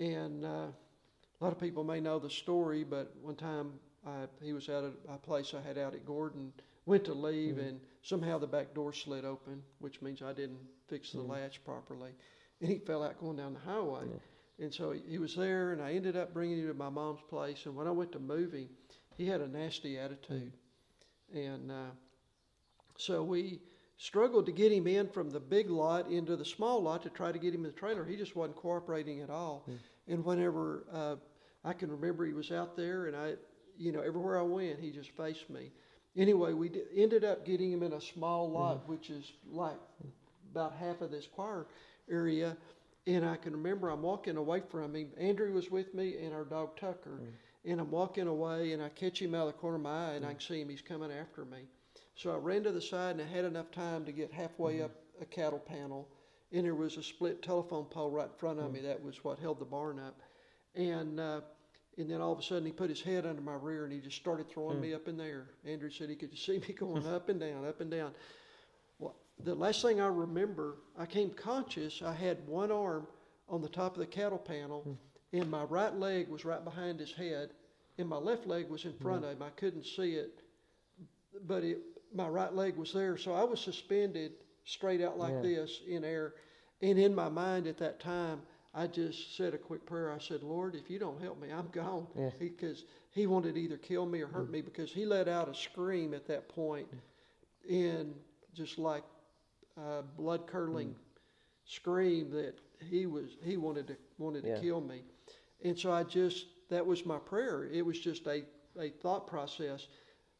and 0.00 0.46
uh, 0.46 0.68
a 0.68 1.40
lot 1.40 1.52
of 1.52 1.60
people 1.60 1.84
may 1.84 2.00
know 2.00 2.18
the 2.18 2.30
story. 2.30 2.84
But 2.84 3.14
one 3.20 3.36
time 3.36 3.72
I, 4.06 4.28
he 4.40 4.54
was 4.54 4.70
out 4.70 4.84
at 4.84 4.92
a 5.10 5.18
place 5.18 5.52
I 5.52 5.60
had 5.60 5.76
out 5.76 5.92
at 5.92 6.06
Gordon. 6.06 6.54
Went 6.86 7.04
to 7.04 7.12
leave, 7.12 7.58
and 7.58 7.80
somehow 8.00 8.38
the 8.38 8.46
back 8.46 8.72
door 8.72 8.94
slid 8.94 9.26
open, 9.26 9.62
which 9.80 10.00
means 10.00 10.22
I 10.22 10.32
didn't 10.32 10.60
fix 10.88 11.12
the 11.12 11.20
latch 11.20 11.62
properly, 11.66 12.12
and 12.62 12.70
he 12.70 12.78
fell 12.78 13.02
out 13.02 13.20
going 13.20 13.36
down 13.36 13.52
the 13.52 13.60
highway. 13.60 14.06
And 14.58 14.72
so 14.72 14.92
he, 14.92 15.02
he 15.06 15.18
was 15.18 15.36
there, 15.36 15.72
and 15.72 15.82
I 15.82 15.92
ended 15.92 16.16
up 16.16 16.32
bringing 16.32 16.60
him 16.60 16.68
to 16.68 16.74
my 16.74 16.88
mom's 16.88 17.20
place. 17.28 17.66
And 17.66 17.76
when 17.76 17.86
I 17.86 17.90
went 17.90 18.12
to 18.12 18.18
move 18.18 18.52
him, 18.52 18.70
he 19.20 19.26
had 19.26 19.42
a 19.42 19.48
nasty 19.48 19.98
attitude. 19.98 20.52
And 21.34 21.70
uh, 21.70 21.90
so 22.96 23.22
we 23.22 23.60
struggled 23.98 24.46
to 24.46 24.52
get 24.52 24.72
him 24.72 24.86
in 24.86 25.08
from 25.08 25.28
the 25.28 25.38
big 25.38 25.68
lot 25.68 26.10
into 26.10 26.36
the 26.36 26.44
small 26.44 26.82
lot 26.82 27.02
to 27.02 27.10
try 27.10 27.30
to 27.30 27.38
get 27.38 27.54
him 27.54 27.66
in 27.66 27.70
the 27.70 27.78
trailer. 27.78 28.02
He 28.06 28.16
just 28.16 28.34
wasn't 28.34 28.56
cooperating 28.56 29.20
at 29.20 29.28
all. 29.28 29.66
And 30.08 30.24
whenever 30.24 30.84
uh, 30.90 31.16
I 31.64 31.74
can 31.74 31.90
remember 31.90 32.24
he 32.24 32.32
was 32.32 32.50
out 32.50 32.78
there, 32.78 33.06
and 33.06 33.16
I, 33.16 33.34
you 33.76 33.92
know, 33.92 34.00
everywhere 34.00 34.38
I 34.38 34.42
went, 34.42 34.80
he 34.80 34.90
just 34.90 35.10
faced 35.10 35.50
me. 35.50 35.70
Anyway, 36.16 36.54
we 36.54 36.70
d- 36.70 36.82
ended 36.96 37.22
up 37.22 37.44
getting 37.44 37.70
him 37.70 37.82
in 37.82 37.92
a 37.92 38.00
small 38.00 38.50
lot, 38.50 38.88
which 38.88 39.10
is 39.10 39.32
like 39.52 39.78
about 40.50 40.72
half 40.74 41.02
of 41.02 41.10
this 41.10 41.26
choir 41.26 41.66
area. 42.10 42.56
And 43.06 43.24
I 43.24 43.36
can 43.36 43.52
remember 43.52 43.90
I'm 43.90 44.00
walking 44.02 44.38
away 44.38 44.62
from 44.70 44.96
him. 44.96 45.08
Andrew 45.18 45.52
was 45.52 45.70
with 45.70 45.92
me 45.94 46.16
and 46.24 46.32
our 46.32 46.44
dog 46.44 46.76
Tucker. 46.78 47.20
And 47.64 47.80
I'm 47.80 47.90
walking 47.90 48.26
away 48.26 48.72
and 48.72 48.82
I 48.82 48.88
catch 48.88 49.20
him 49.20 49.34
out 49.34 49.46
of 49.46 49.54
the 49.54 49.58
corner 49.58 49.76
of 49.76 49.82
my 49.82 50.10
eye 50.10 50.12
and 50.14 50.24
I 50.24 50.28
mm. 50.28 50.32
can 50.32 50.40
see 50.40 50.60
him. 50.60 50.68
He's 50.68 50.80
coming 50.80 51.12
after 51.12 51.44
me. 51.44 51.68
So 52.14 52.32
I 52.32 52.36
ran 52.36 52.62
to 52.64 52.72
the 52.72 52.80
side 52.80 53.16
and 53.16 53.22
I 53.22 53.26
had 53.26 53.44
enough 53.44 53.70
time 53.70 54.04
to 54.04 54.12
get 54.12 54.32
halfway 54.32 54.76
mm-hmm. 54.76 54.84
up 54.84 54.92
a 55.20 55.26
cattle 55.26 55.58
panel. 55.58 56.08
And 56.52 56.64
there 56.64 56.74
was 56.74 56.96
a 56.96 57.02
split 57.02 57.42
telephone 57.42 57.84
pole 57.84 58.10
right 58.10 58.26
in 58.26 58.38
front 58.38 58.58
of 58.58 58.66
mm. 58.66 58.74
me. 58.74 58.80
That 58.80 59.02
was 59.02 59.22
what 59.22 59.38
held 59.38 59.60
the 59.60 59.64
barn 59.64 59.98
up. 59.98 60.20
And 60.74 61.20
uh, 61.20 61.40
and 61.98 62.10
then 62.10 62.20
all 62.20 62.32
of 62.32 62.38
a 62.38 62.42
sudden 62.42 62.64
he 62.64 62.72
put 62.72 62.88
his 62.88 63.02
head 63.02 63.26
under 63.26 63.42
my 63.42 63.54
rear 63.54 63.84
and 63.84 63.92
he 63.92 64.00
just 64.00 64.16
started 64.16 64.48
throwing 64.48 64.78
mm. 64.78 64.82
me 64.82 64.94
up 64.94 65.06
in 65.06 65.16
there. 65.16 65.48
Andrew 65.66 65.90
said 65.90 66.08
he 66.08 66.16
could 66.16 66.36
see 66.38 66.58
me 66.58 66.74
going 66.74 67.06
up 67.14 67.28
and 67.28 67.38
down, 67.38 67.66
up 67.66 67.80
and 67.80 67.90
down. 67.90 68.12
Well, 68.98 69.16
the 69.44 69.54
last 69.54 69.82
thing 69.82 70.00
I 70.00 70.06
remember, 70.06 70.78
I 70.98 71.06
came 71.06 71.30
conscious. 71.30 72.02
I 72.02 72.14
had 72.14 72.46
one 72.46 72.72
arm 72.72 73.06
on 73.48 73.60
the 73.60 73.68
top 73.68 73.94
of 73.94 74.00
the 74.00 74.06
cattle 74.06 74.38
panel, 74.38 74.98
and 75.32 75.50
my 75.50 75.64
right 75.64 75.94
leg 75.94 76.28
was 76.28 76.44
right 76.44 76.64
behind 76.64 76.98
his 76.98 77.12
head, 77.12 77.50
and 77.98 78.08
my 78.08 78.16
left 78.16 78.46
leg 78.46 78.68
was 78.68 78.84
in 78.84 78.94
front 78.94 79.20
hmm. 79.20 79.26
of 79.26 79.36
him. 79.36 79.42
I 79.42 79.50
couldn't 79.50 79.84
see 79.84 80.14
it, 80.14 80.42
but 81.46 81.64
it, 81.64 81.78
my 82.14 82.28
right 82.28 82.54
leg 82.54 82.76
was 82.76 82.92
there. 82.92 83.16
So 83.16 83.32
I 83.32 83.44
was 83.44 83.60
suspended 83.60 84.32
straight 84.64 85.00
out 85.00 85.18
like 85.18 85.32
Yeah. 85.34 85.42
this 85.42 85.80
in 85.86 86.04
air. 86.04 86.34
And 86.82 86.98
in 86.98 87.14
my 87.14 87.28
mind 87.28 87.66
at 87.66 87.78
that 87.78 88.00
time, 88.00 88.42
I 88.72 88.86
just 88.86 89.36
said 89.36 89.52
a 89.52 89.58
quick 89.58 89.84
prayer. 89.84 90.12
I 90.12 90.18
said, 90.18 90.42
Lord, 90.42 90.74
if 90.74 90.88
you 90.88 90.98
don't 90.98 91.20
help 91.20 91.40
me, 91.40 91.50
I'm 91.50 91.68
gone. 91.68 92.06
Yeah. 92.16 92.30
Because 92.38 92.84
he 93.10 93.26
wanted 93.26 93.56
to 93.56 93.60
either 93.60 93.76
kill 93.76 94.06
me 94.06 94.20
or 94.20 94.28
hurt 94.28 94.46
hmm. 94.46 94.52
me 94.52 94.60
because 94.60 94.92
he 94.92 95.04
let 95.04 95.28
out 95.28 95.48
a 95.48 95.54
scream 95.54 96.14
at 96.14 96.26
that 96.26 96.48
point 96.48 96.86
hmm. 96.88 97.74
and 97.74 98.14
just 98.54 98.78
like 98.78 99.04
a 99.76 100.02
blood 100.02 100.46
curdling 100.46 100.94
scream 101.64 102.30
that 102.30 102.54
he 102.88 103.06
was 103.06 103.36
he 103.42 103.56
wanted 103.56 103.86
to 103.86 103.96
wanted 104.18 104.44
to 104.44 104.60
kill 104.60 104.80
me. 104.80 105.02
And 105.64 105.78
so 105.78 105.92
I 105.92 106.02
just 106.04 106.46
that 106.70 106.86
was 106.86 107.04
my 107.04 107.18
prayer. 107.18 107.64
It 107.64 107.84
was 107.84 107.98
just 107.98 108.26
a, 108.26 108.44
a 108.78 108.90
thought 109.02 109.26
process. 109.26 109.86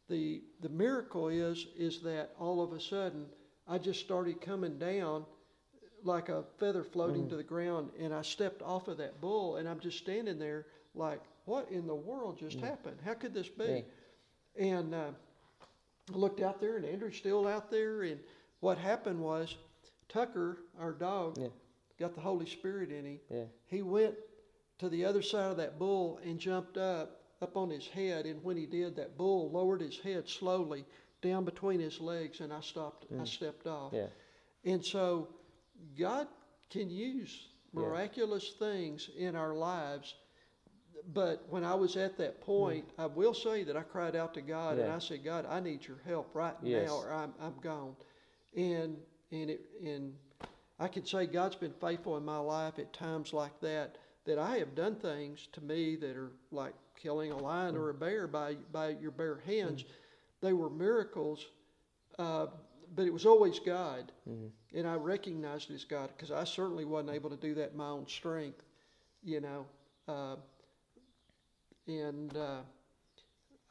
The 0.09 0.43
the 0.61 0.69
miracle 0.69 1.29
is 1.29 1.67
is 1.77 2.01
that 2.01 2.31
all 2.39 2.63
of 2.63 2.73
a 2.73 2.81
sudden 2.81 3.27
I 3.69 3.79
just 3.79 4.01
started 4.01 4.41
coming 4.41 4.79
down 4.79 5.25
like 6.03 6.29
a 6.31 6.45
feather 6.59 6.83
floating 6.83 7.29
to 7.29 7.37
the 7.37 7.43
ground 7.43 7.91
and 8.01 8.15
I 8.15 8.23
stepped 8.23 8.63
off 8.63 8.89
of 8.89 8.97
that 8.99 9.21
bull 9.21 9.57
and 9.57 9.69
I'm 9.69 9.81
just 9.81 9.99
standing 9.99 10.39
there 10.39 10.67
like 10.95 11.21
what 11.45 11.69
in 11.71 11.87
the 11.87 11.95
world 11.95 12.39
just 12.39 12.59
happened? 12.61 12.97
How 13.05 13.15
could 13.15 13.35
this 13.35 13.49
be? 13.49 13.85
And 14.59 14.95
uh, 14.95 15.11
I 16.13 16.17
looked 16.17 16.41
out 16.41 16.61
there 16.61 16.77
and 16.77 16.85
Andrew's 16.87 17.17
still 17.17 17.47
out 17.47 17.71
there 17.71 18.03
and 18.03 18.19
what 18.61 18.79
happened 18.79 19.21
was 19.21 19.57
Tucker, 20.09 20.59
our 20.81 20.93
dog, 20.93 21.39
Yeah. 21.39 21.49
got 21.99 22.15
the 22.15 22.21
Holy 22.21 22.47
Spirit 22.47 22.91
in 22.91 23.05
him. 23.05 23.21
Yeah. 23.31 23.45
He 23.67 23.83
went 23.83 24.15
to 24.81 24.89
the 24.89 25.05
other 25.05 25.21
side 25.23 25.51
of 25.51 25.57
that 25.59 25.79
bull 25.79 26.19
and 26.25 26.39
jumped 26.39 26.79
up, 26.79 27.21
up 27.43 27.57
on 27.57 27.69
his 27.69 27.87
head. 27.87 28.25
And 28.25 28.43
when 28.43 28.57
he 28.57 28.67
did, 28.67 28.97
that 28.97 29.17
bull 29.17 29.51
lowered 29.51 29.83
his 29.83 29.99
head 29.99 30.29
slowly 30.29 30.85
down 31.21 31.45
between 31.45 31.81
his 31.81 32.01
legs, 32.01 32.41
and 32.41 32.51
I 32.51 32.61
stopped. 32.61 33.07
I 33.13 33.19
hmm. 33.19 33.25
stepped 33.25 33.67
off. 33.67 33.93
Yeah. 33.93 34.07
And 34.65 34.85
so, 34.85 35.29
God 35.99 36.27
can 36.71 36.91
use 36.91 37.49
Yeah. 37.73 37.81
miraculous 37.81 38.55
things 38.59 39.11
in 39.17 39.37
our 39.37 39.55
lives. 39.55 40.15
But 41.13 41.45
when 41.49 41.63
I 41.63 41.75
was 41.75 41.97
at 41.97 42.17
that 42.17 42.41
point, 42.41 42.87
hmm. 42.97 43.01
I 43.03 43.07
will 43.07 43.35
say 43.35 43.65
that 43.65 43.77
I 43.77 43.83
cried 43.83 44.17
out 44.17 44.33
to 44.35 44.41
God 44.41 44.79
and 44.79 44.91
I 44.91 44.99
said, 44.99 45.23
God, 45.23 45.45
I 45.47 45.61
need 45.61 45.87
your 45.87 46.01
help 46.07 46.35
right 46.35 46.57
Yes. 46.63 46.89
now 46.89 46.97
or 46.97 47.13
I'm, 47.13 47.35
I'm 47.39 47.59
gone. 47.61 47.97
And, 48.57 48.97
and, 49.31 49.51
it, 49.51 49.61
and 49.85 50.15
I 50.79 50.89
can 50.89 51.05
say 51.05 51.27
God's 51.27 51.57
been 51.57 51.75
faithful 51.81 52.17
in 52.17 52.25
my 52.25 52.39
life 52.39 52.79
at 52.79 52.95
times 52.95 53.35
like 53.35 53.61
that, 53.61 53.99
that 54.27 54.39
I 54.39 54.59
have 54.59 54.75
done 54.75 54.97
things 54.97 55.49
to 55.53 55.61
me 55.61 55.97
that 55.97 56.17
are 56.17 56.33
like 56.51 56.75
killing 57.01 57.33
a 57.33 57.37
lion 57.37 57.77
or 57.77 57.91
a 57.91 57.95
bear 57.95 58.27
by, 58.27 58.57
by 58.73 58.91
your 59.01 59.11
bare 59.11 59.41
hands. 59.47 59.85
They 60.41 60.53
were 60.53 60.71
miracles, 60.71 61.47
uh, 62.19 62.47
but 62.95 63.07
it 63.07 63.13
was 63.13 63.27
always 63.27 63.59
God. 63.59 64.13
And 64.75 64.87
I 64.87 64.95
recognized 64.95 65.71
it 65.71 65.75
as 65.75 65.85
God 65.85 66.11
because 66.17 66.31
I 66.31 66.45
certainly 66.45 66.85
wasn't 66.85 67.15
able 67.15 67.31
to 67.31 67.37
do 67.37 67.55
that 67.55 67.73
in 67.73 67.77
my 67.77 67.89
own 67.89 68.07
strength, 68.07 68.63
you 69.23 69.41
know. 69.41 69.67
Uh, 70.09 70.37
and 71.87 72.37
uh, 72.37 72.61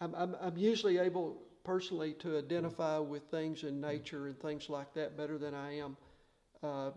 I'm, 0.02 0.16
I'm, 0.16 0.36
I'm 0.42 0.58
usually 0.58 0.98
able 0.98 1.38
personally 1.64 2.14
to 2.14 2.38
identify 2.38 2.98
with 2.98 3.24
things 3.24 3.64
in 3.64 3.80
nature 3.80 4.28
and 4.28 4.40
things 4.40 4.70
like 4.70 4.94
that 4.96 5.16
better 5.16 5.38
than 5.38 5.54
I 5.54 5.78
am 5.78 5.98
uh, 6.64 6.92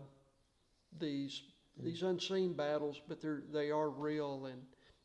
these 0.99 1.41
these 1.81 2.03
unseen 2.03 2.53
battles, 2.53 3.01
but 3.07 3.21
they're 3.21 3.43
they 3.51 3.71
are 3.71 3.89
real. 3.89 4.45
And 4.45 4.61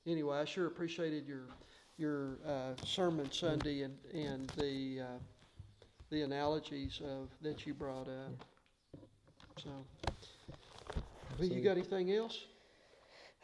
anyway, 0.06 0.38
I 0.38 0.44
sure 0.44 0.66
appreciated 0.66 1.26
your 1.26 1.46
your 1.96 2.38
uh, 2.46 2.74
sermon 2.84 3.30
Sunday 3.32 3.82
and 3.82 3.96
and 4.14 4.48
the 4.50 5.00
uh, 5.02 5.18
the 6.10 6.22
analogies 6.22 7.00
of 7.04 7.28
that 7.42 7.66
you 7.66 7.74
brought 7.74 8.08
up. 8.08 8.44
So, 9.62 9.70
well, 11.38 11.48
you 11.48 11.60
got 11.60 11.72
anything 11.72 12.12
else? 12.12 12.44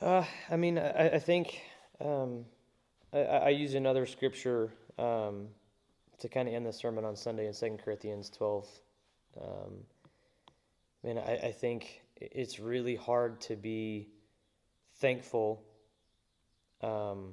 Uh, 0.00 0.24
I 0.50 0.56
mean, 0.56 0.78
I, 0.78 1.10
I 1.14 1.18
think 1.18 1.60
um, 2.00 2.44
I, 3.12 3.18
I 3.18 3.48
use 3.50 3.74
another 3.74 4.06
scripture 4.06 4.72
um, 4.98 5.48
to 6.18 6.28
kind 6.28 6.48
of 6.48 6.54
end 6.54 6.66
the 6.66 6.72
sermon 6.72 7.04
on 7.04 7.16
Sunday 7.16 7.46
in 7.46 7.52
Second 7.52 7.78
Corinthians 7.78 8.30
12. 8.30 8.68
Um, 9.40 9.48
I 11.02 11.06
mean, 11.06 11.18
I, 11.18 11.48
I 11.48 11.52
think 11.52 12.03
it's 12.32 12.58
really 12.58 12.96
hard 12.96 13.40
to 13.42 13.56
be 13.56 14.08
thankful 14.96 15.62
um, 16.82 17.32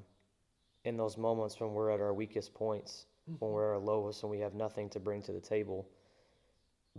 in 0.84 0.98
those 0.98 1.18
moments 1.18 1.60
when 1.60 1.74
we're 1.74 1.92
at 1.92 2.00
our 2.00 2.14
weakest 2.14 2.54
points, 2.54 3.06
when 3.26 3.36
mm-hmm. 3.36 3.46
we're 3.46 3.74
at 3.74 3.76
our 3.76 3.80
lowest 3.80 4.24
and 4.24 4.32
we 4.32 4.40
have 4.40 4.54
nothing 4.54 4.90
to 4.90 5.00
bring 5.00 5.22
to 5.24 5.32
the 5.32 5.40
table. 5.40 5.88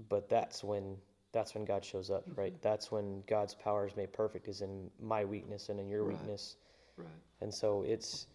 But 0.08 0.28
that's 0.28 0.62
when 0.62 0.96
that's 1.32 1.54
when 1.54 1.64
God 1.64 1.84
shows 1.84 2.10
up, 2.10 2.28
mm-hmm. 2.28 2.40
right? 2.40 2.62
That's 2.62 2.92
when 2.92 3.22
God's 3.26 3.54
power 3.54 3.86
is 3.86 3.96
made 3.96 4.12
perfect, 4.12 4.48
is 4.48 4.60
in 4.60 4.90
my 5.00 5.24
weakness 5.24 5.70
and 5.70 5.80
in 5.80 5.88
your 5.88 6.04
Right. 6.04 6.16
weakness. 6.18 6.56
Right. 6.96 7.08
And 7.40 7.52
so 7.52 7.82
it's 7.82 8.26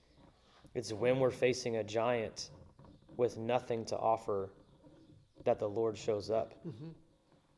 it's 0.74 0.92
when 0.92 1.20
we're 1.20 1.32
facing 1.32 1.78
a 1.78 1.84
giant 1.84 2.50
with 3.16 3.38
nothing 3.38 3.86
to 3.86 3.98
offer 3.98 4.52
that 5.46 5.60
the 5.60 5.70
Lord 5.70 5.98
shows 5.98 6.30
up. 6.30 6.54
Mm-hmm. 6.66 6.90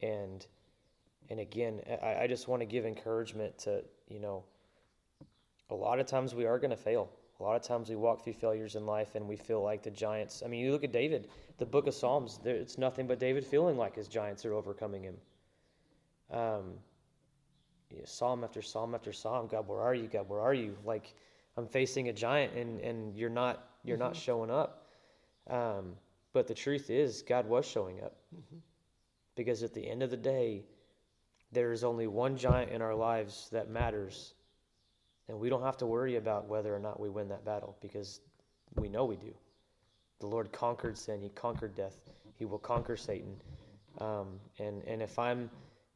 And 0.02 0.48
and 1.30 1.40
again, 1.40 1.82
I, 2.02 2.24
I 2.24 2.28
just 2.28 2.48
want 2.48 2.62
to 2.62 2.66
give 2.66 2.86
encouragement 2.86 3.58
to, 3.60 3.84
you 4.08 4.20
know, 4.20 4.44
a 5.70 5.76
lot 5.76 6.00
of 6.00 6.08
times 6.08 6.34
we 6.34 6.46
are 6.46 6.58
going 6.58 6.72
to 6.72 6.78
fail. 6.78 7.10
A 7.40 7.44
lot 7.44 7.56
of 7.56 7.62
times 7.62 7.90
we 7.90 7.96
walk 7.96 8.24
through 8.24 8.34
failures 8.34 8.76
in 8.76 8.86
life 8.86 9.16
and 9.16 9.28
we 9.28 9.38
feel 9.38 9.64
like 9.64 9.84
the 9.84 9.92
giants. 9.92 10.44
I 10.44 10.50
mean, 10.50 10.66
you 10.66 10.72
look 10.72 10.84
at 10.84 10.92
David, 10.92 11.30
the 11.58 11.66
book 11.66 11.88
of 11.88 11.94
Psalms, 11.94 12.40
there, 12.44 12.56
it's 12.56 12.78
nothing 12.78 13.08
but 13.08 13.20
David 13.20 13.46
feeling 13.46 13.78
like 13.78 13.96
his 13.96 14.08
giants 14.08 14.44
are 14.46 14.54
overcoming 14.54 15.04
him. 15.04 15.16
Um, 16.32 16.74
psalm 18.04 18.44
after 18.44 18.62
psalm 18.62 18.94
after 18.94 19.14
psalm, 19.14 19.48
God, 19.48 19.68
where 19.68 19.80
are 19.80 19.94
you? 19.94 20.08
God, 20.08 20.28
where 20.28 20.42
are 20.42 20.54
you? 20.54 20.76
Like, 20.84 21.14
I'm 21.56 21.68
facing 21.68 22.10
a 22.10 22.14
giant 22.14 22.54
and, 22.56 22.80
and 22.82 23.16
you're 23.16 23.30
not 23.30 23.66
you're 23.84 23.98
not 23.98 24.16
showing 24.16 24.52
up. 24.52 24.88
Um, 25.50 25.96
but 26.34 26.48
the 26.48 26.54
truth 26.54 26.90
is, 26.90 27.22
God 27.22 27.48
was 27.48 27.66
showing 27.66 28.02
up. 28.04 28.16
Because 29.36 29.64
at 29.64 29.74
the 29.74 29.90
end 29.90 30.04
of 30.04 30.10
the 30.10 30.18
day, 30.18 30.64
there 31.52 31.72
is 31.72 31.84
only 31.84 32.08
one 32.08 32.38
giant 32.38 32.72
in 32.72 32.82
our 32.82 32.96
lives 32.96 33.50
that 33.52 33.70
matters. 33.70 34.34
And 35.28 35.40
we 35.40 35.50
don't 35.50 35.64
have 35.64 35.78
to 35.78 35.86
worry 35.86 36.16
about 36.16 36.48
whether 36.48 36.76
or 36.76 36.80
not 36.80 37.00
we 37.00 37.10
win 37.10 37.30
that 37.30 37.46
battle 37.46 37.78
because 37.82 38.22
we 38.76 38.90
know 38.90 39.06
we 39.06 39.16
do. 39.16 39.34
The 40.20 40.28
Lord 40.28 40.52
conquered 40.52 40.98
sin, 40.98 41.22
He 41.22 41.30
conquered 41.30 41.76
death, 41.76 41.98
He 42.36 42.46
will 42.46 42.60
conquer 42.60 42.98
Satan. 42.98 43.36
Um, 44.00 44.40
and, 44.60 44.84
and 44.84 45.02
if 45.02 45.18
I'm 45.18 45.50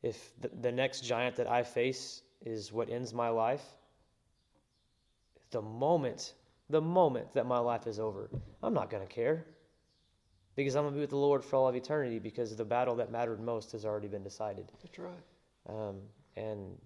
if 0.04 0.34
the, 0.42 0.50
the 0.62 0.72
next 0.72 1.02
giant 1.02 1.38
that 1.38 1.50
I 1.50 1.64
face 1.64 2.22
is 2.46 2.72
what 2.72 2.90
ends 2.90 3.14
my 3.14 3.30
life, 3.30 3.64
the 5.52 5.62
moment, 5.62 6.34
the 6.70 6.82
moment 6.82 7.32
that 7.34 7.46
my 7.46 7.60
life 7.60 7.88
is 7.88 8.00
over, 8.00 8.30
I'm 8.62 8.74
not 8.74 8.90
going 8.90 9.06
to 9.06 9.12
care 9.12 9.46
because 10.56 10.76
I'm 10.76 10.84
going 10.84 10.94
to 10.94 10.98
be 10.98 11.02
with 11.02 11.10
the 11.10 11.18
Lord 11.18 11.44
for 11.44 11.56
all 11.56 11.68
of 11.68 11.76
eternity 11.76 12.20
because 12.20 12.56
the 12.56 12.66
battle 12.66 12.96
that 12.96 13.12
mattered 13.12 13.40
most 13.40 13.72
has 13.72 13.86
already 13.86 14.10
been 14.10 14.24
decided. 14.24 14.72
That's 14.84 15.00
right. 15.00 15.14
Um, 15.68 16.02
and 16.36 16.78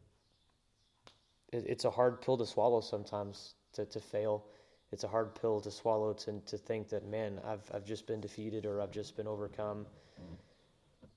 it, 1.52 1.66
it's 1.68 1.86
a 1.86 1.90
hard 1.90 2.22
pill 2.22 2.38
to 2.38 2.46
swallow 2.46 2.82
sometimes 2.82 3.56
to, 3.74 3.86
to 3.86 4.00
fail. 4.00 4.46
It's 4.92 5.04
a 5.04 5.08
hard 5.08 5.36
pill 5.36 5.60
to 5.62 5.72
swallow 5.72 6.14
to, 6.14 6.40
to 6.46 6.58
think 6.58 6.90
that, 6.90 7.06
man, 7.06 7.40
I've, 7.46 7.70
I've 7.74 7.86
just 7.86 8.08
been 8.08 8.22
defeated 8.22 8.66
or 8.66 8.82
I've 8.82 8.92
just 8.92 9.18
been 9.18 9.28
overcome. 9.28 9.86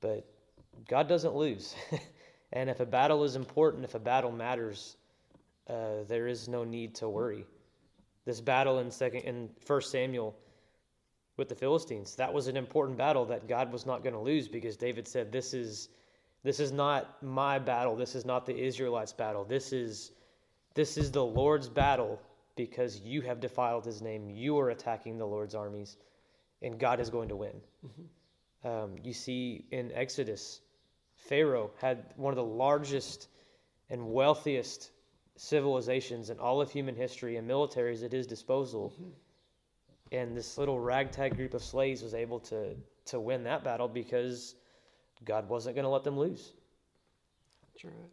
But 0.01 0.27
God 0.89 1.09
doesn't 1.09 1.35
lose. 1.35 1.75
and 2.53 2.71
if 2.71 2.81
a 2.81 2.87
battle 2.87 3.25
is 3.25 3.37
important, 3.37 3.85
if 3.85 3.95
a 3.95 4.01
battle 4.01 4.33
matters, 4.33 4.97
uh, 5.69 6.05
there 6.09 6.27
is 6.27 6.49
no 6.49 6.65
need 6.65 6.97
to 6.97 7.09
worry. 7.09 7.45
This 8.25 8.41
battle 8.41 8.79
in 8.81 8.91
second 8.91 9.21
in 9.21 9.51
First 9.65 9.91
Samuel 9.91 10.37
with 11.37 11.49
the 11.49 11.55
Philistines, 11.55 12.17
that 12.17 12.33
was 12.33 12.49
an 12.49 12.57
important 12.57 12.99
battle 12.99 13.25
that 13.27 13.49
God 13.49 13.73
was 13.73 13.87
not 13.87 14.03
going 14.03 14.15
to 14.15 14.21
lose 14.21 14.49
because 14.49 14.77
David 14.77 15.09
said, 15.09 15.33
"This 15.33 15.55
is 15.55 15.89
this 16.43 16.61
is 16.61 16.73
not 16.73 17.23
my 17.23 17.59
battle. 17.59 17.97
This 17.97 18.15
is 18.15 18.25
not 18.25 18.47
the 18.47 18.57
Israelites' 18.57 19.13
battle. 19.13 19.45
This 19.45 19.73
is 19.73 20.13
this 20.75 20.97
is 20.97 21.11
the 21.11 21.25
Lord's 21.25 21.69
battle 21.69 22.21
because 22.57 23.01
you 23.01 23.21
have 23.23 23.41
defiled 23.41 23.85
His 23.85 24.01
name. 24.01 24.31
You 24.31 24.59
are 24.59 24.71
attacking 24.71 25.19
the 25.19 25.27
Lord's 25.27 25.55
armies, 25.55 25.97
and 26.63 26.79
God 26.79 27.01
is 27.01 27.11
going 27.11 27.29
to 27.29 27.37
win." 27.37 27.61
Um, 28.63 28.97
you 29.03 29.13
see 29.13 29.65
in 29.71 29.91
Exodus, 29.93 30.61
Pharaoh 31.15 31.71
had 31.81 32.13
one 32.17 32.33
of 32.33 32.37
the 32.37 32.45
largest 32.45 33.29
and 33.89 34.13
wealthiest 34.13 34.91
civilizations 35.37 36.31
in 36.31 36.39
all 36.39 36.61
of 36.61 36.71
human 36.71 36.95
history 36.95 37.37
and 37.37 37.49
militaries 37.49 38.05
at 38.05 38.13
his 38.13 38.27
disposal. 38.27 38.93
And 40.13 40.37
this 40.37 40.59
little 40.59 40.79
ragtag 40.79 41.37
group 41.37 41.55
of 41.55 41.63
slaves 41.63 42.03
was 42.03 42.15
able 42.15 42.41
to, 42.41 42.75
to 43.07 43.21
win 43.21 43.45
that 43.45 43.65
battle 43.65 43.89
because 43.89 44.55
God 45.25 45.49
wasn't 45.49 45.77
going 45.77 45.85
to 45.85 45.91
let 45.91 46.05
them 46.05 46.19
lose. 46.19 46.53
That's 47.73 47.85
right. 47.85 48.11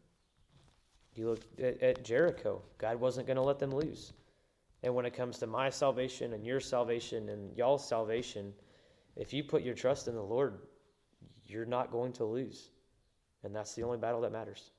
You 1.16 1.30
look 1.30 1.42
at, 1.60 1.82
at 1.82 2.04
Jericho. 2.04 2.62
God 2.78 3.00
wasn't 3.00 3.28
going 3.28 3.38
to 3.38 3.44
let 3.44 3.60
them 3.60 3.72
lose. 3.72 4.14
And 4.84 4.94
when 4.94 5.06
it 5.06 5.14
comes 5.16 5.40
to 5.40 5.48
my 5.48 5.70
salvation 5.70 6.34
and 6.34 6.46
your 6.46 6.60
salvation 6.60 7.30
and 7.30 7.56
y'all's 7.58 7.88
salvation, 7.88 8.54
if 9.16 9.34
you 9.34 9.44
put 9.44 9.64
your 9.64 9.74
trust 9.74 10.08
in 10.08 10.16
the 10.16 10.22
Lord, 10.22 10.60
you're 11.46 11.66
not 11.66 11.92
going 11.92 12.14
to 12.14 12.26
lose. 12.26 12.70
And 13.44 13.56
that's 13.56 13.74
the 13.74 13.84
only 13.84 13.98
battle 13.98 14.22
that 14.22 14.32
matters. 14.32 14.72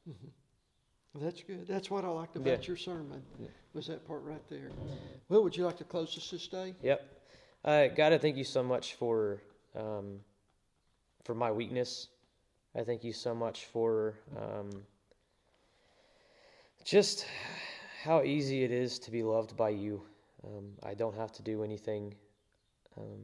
That's 1.14 1.42
good. 1.42 1.66
That's 1.66 1.90
what 1.90 2.04
I 2.04 2.08
liked 2.08 2.36
Yeah. 2.36 2.42
about 2.42 2.68
your 2.68 2.76
sermon, 2.76 3.24
Yeah. 3.40 3.48
was 3.72 3.86
that 3.88 4.06
part 4.06 4.22
right 4.22 4.46
there. 4.48 4.70
Well, 5.28 5.42
would 5.42 5.56
you 5.56 5.64
like 5.64 5.78
to 5.78 5.84
close 5.84 6.16
us 6.16 6.30
this 6.30 6.46
day? 6.46 6.76
Yep. 6.82 7.22
Uh, 7.64 7.88
God, 7.88 8.12
I 8.12 8.18
thank 8.18 8.36
you 8.36 8.44
so 8.44 8.62
much 8.62 8.94
for 8.94 9.42
um, 9.74 10.20
for 11.24 11.34
my 11.34 11.50
weakness. 11.50 12.08
I 12.78 12.84
thank 12.84 13.02
you 13.02 13.12
so 13.12 13.34
much 13.34 13.64
for 13.64 14.14
um, 14.36 14.70
just 16.84 17.26
how 18.04 18.22
easy 18.22 18.62
it 18.62 18.70
is 18.70 19.00
to 19.00 19.10
be 19.10 19.24
loved 19.24 19.56
by 19.56 19.70
you. 19.70 20.00
Um, 20.44 20.68
I 20.84 20.94
don't 20.94 21.16
have 21.16 21.32
to 21.32 21.42
do 21.42 21.64
anything. 21.64 22.14
Um, 22.96 23.18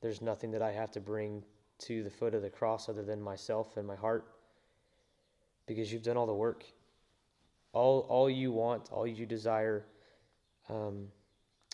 there's 0.00 0.22
nothing 0.22 0.50
that 0.52 0.62
I 0.62 0.72
have 0.72 0.90
to 0.92 1.00
bring 1.00 1.44
to 1.80 2.02
the 2.02 2.08
foot 2.08 2.32
of 2.32 2.40
the 2.40 2.48
cross 2.48 2.88
other 2.88 3.02
than 3.02 3.20
myself 3.20 3.76
and 3.76 3.86
my 3.86 3.94
heart, 3.94 4.24
because 5.66 5.92
you've 5.92 6.02
done 6.02 6.16
all 6.16 6.26
the 6.26 6.32
work. 6.32 6.64
All 7.74 8.06
all 8.08 8.30
you 8.30 8.52
want, 8.52 8.90
all 8.90 9.06
you 9.06 9.26
desire. 9.26 9.84
Um, 10.70 11.08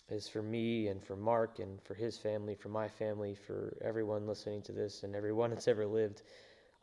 is 0.09 0.27
for 0.27 0.41
me 0.41 0.89
and 0.89 1.01
for 1.01 1.15
Mark 1.15 1.59
and 1.59 1.81
for 1.81 1.93
his 1.93 2.17
family, 2.17 2.55
for 2.55 2.67
my 2.67 2.89
family, 2.89 3.33
for 3.33 3.77
everyone 3.81 4.27
listening 4.27 4.61
to 4.63 4.73
this 4.73 5.03
and 5.03 5.15
everyone 5.15 5.49
that's 5.51 5.69
ever 5.69 5.85
lived. 5.85 6.23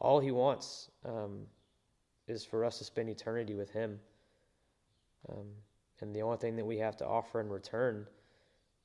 All 0.01 0.19
he 0.19 0.31
wants 0.31 0.91
um, 1.05 1.47
is 2.27 2.45
for 2.45 2.65
us 2.65 2.79
to 2.79 2.85
spend 2.85 3.11
eternity 3.11 3.55
with 3.55 3.71
him. 3.71 4.01
Um, 5.29 5.47
and 6.01 6.15
the 6.15 6.23
only 6.23 6.39
thing 6.39 6.57
that 6.57 6.65
we 6.65 6.79
have 6.79 6.97
to 6.99 7.07
offer 7.07 7.41
in 7.41 7.49
return 7.49 8.07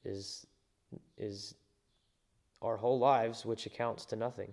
is 0.03 0.45
is 1.17 1.55
our 2.61 2.77
whole 2.77 2.99
lives, 2.99 3.45
which 3.45 3.65
accounts 3.65 4.05
to 4.05 4.15
nothing. 4.15 4.51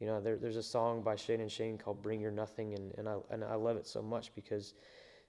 You 0.00 0.06
know, 0.06 0.20
there, 0.20 0.36
there's 0.36 0.56
a 0.56 0.62
song 0.62 1.02
by 1.02 1.16
Shane 1.16 1.40
and 1.40 1.50
Shane 1.50 1.78
called 1.78 2.02
"Bring 2.02 2.20
Your 2.20 2.30
Nothing," 2.30 2.74
and, 2.74 2.92
and 2.96 3.08
I 3.08 3.16
and 3.30 3.44
I 3.44 3.54
love 3.54 3.76
it 3.76 3.86
so 3.86 4.02
much 4.02 4.34
because 4.34 4.74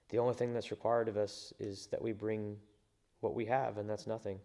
the 0.08 0.18
only 0.18 0.34
thing 0.34 0.54
that's 0.54 0.70
required 0.70 1.08
of 1.08 1.16
us 1.16 1.52
is 1.58 1.86
that 1.88 2.00
we 2.00 2.12
bring 2.12 2.56
what 3.20 3.34
we 3.34 3.44
have, 3.46 3.76
and 3.76 3.88
that's 3.88 4.06
nothing. 4.06 4.40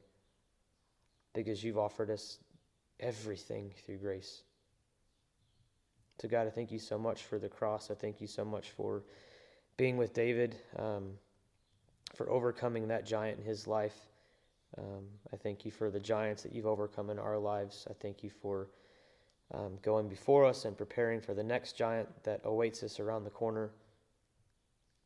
Because 1.34 1.64
you've 1.64 1.78
offered 1.78 2.10
us 2.10 2.40
everything 3.00 3.72
through 3.86 3.98
grace. 3.98 4.44
So, 6.22 6.28
God, 6.28 6.46
I 6.46 6.52
thank 6.52 6.72
you 6.72 6.78
so 6.78 7.00
much 7.00 7.24
for 7.24 7.40
the 7.40 7.50
cross. 7.50 7.90
I 7.90 7.96
thank 7.96 8.22
you 8.22 8.28
so 8.28 8.46
much 8.46 8.70
for 8.70 9.02
being 9.76 9.98
with 9.98 10.14
David, 10.14 10.56
um, 10.78 11.14
for 12.14 12.30
overcoming 12.30 12.88
that 12.90 13.08
giant 13.08 13.40
in 13.40 13.44
his 13.44 13.66
life. 13.66 13.96
Um, 14.78 15.08
I 15.34 15.38
thank 15.38 15.66
you 15.66 15.72
for 15.72 15.90
the 15.90 16.00
giants 16.00 16.44
that 16.44 16.54
you've 16.54 16.68
overcome 16.68 17.10
in 17.10 17.18
our 17.18 17.40
lives. 17.40 17.88
I 17.90 17.94
thank 17.94 18.22
you 18.22 18.30
for 18.30 18.68
um, 19.52 19.80
going 19.82 20.08
before 20.10 20.46
us 20.46 20.66
and 20.66 20.78
preparing 20.78 21.22
for 21.22 21.34
the 21.34 21.44
next 21.44 21.76
giant 21.76 22.08
that 22.24 22.42
awaits 22.44 22.84
us 22.84 23.00
around 23.00 23.24
the 23.24 23.32
corner. 23.32 23.72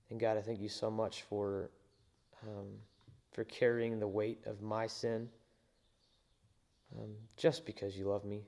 And 0.10 0.20
God, 0.20 0.36
I 0.36 0.42
thank 0.42 0.60
you 0.60 0.68
so 0.68 0.92
much 0.92 1.22
for 1.22 1.70
um, 2.44 2.68
for 3.32 3.46
carrying 3.46 4.00
the 4.00 4.08
weight 4.08 4.40
of 4.46 4.62
my 4.62 4.86
sin 4.86 5.30
um, 7.00 7.12
just 7.38 7.66
because 7.66 7.98
you 7.98 8.10
love 8.10 8.26
me. 8.26 8.44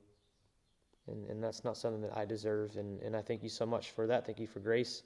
And, 1.07 1.25
and 1.29 1.43
that's 1.43 1.63
not 1.63 1.77
something 1.77 2.01
that 2.01 2.15
I 2.15 2.25
deserve. 2.25 2.75
And, 2.75 3.01
and 3.01 3.15
I 3.15 3.21
thank 3.21 3.43
you 3.43 3.49
so 3.49 3.65
much 3.65 3.91
for 3.91 4.07
that. 4.07 4.25
Thank 4.25 4.39
you 4.39 4.47
for 4.47 4.59
grace. 4.59 5.03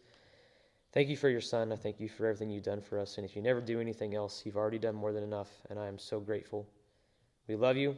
Thank 0.94 1.08
you 1.08 1.16
for 1.16 1.30
your 1.30 1.42
son. 1.42 1.72
I 1.72 1.78
thank 1.78 2.00
you 2.00 2.10
for 2.10 2.26
everything 2.26 2.50
you've 2.50 2.64
done 2.64 2.82
for 2.82 3.00
us. 3.00 3.18
And 3.18 3.26
if 3.26 3.36
you 3.36 3.42
never 3.42 3.62
do 3.62 3.80
anything 3.80 4.14
else, 4.14 4.44
you've 4.46 4.58
already 4.58 4.80
done 4.80 4.96
more 4.96 5.14
than 5.14 5.24
enough. 5.24 5.50
And 5.70 5.80
I 5.80 5.88
am 5.88 5.98
so 5.98 6.20
grateful. 6.20 6.68
We 7.48 7.56
love 7.56 7.78
you. 7.78 7.96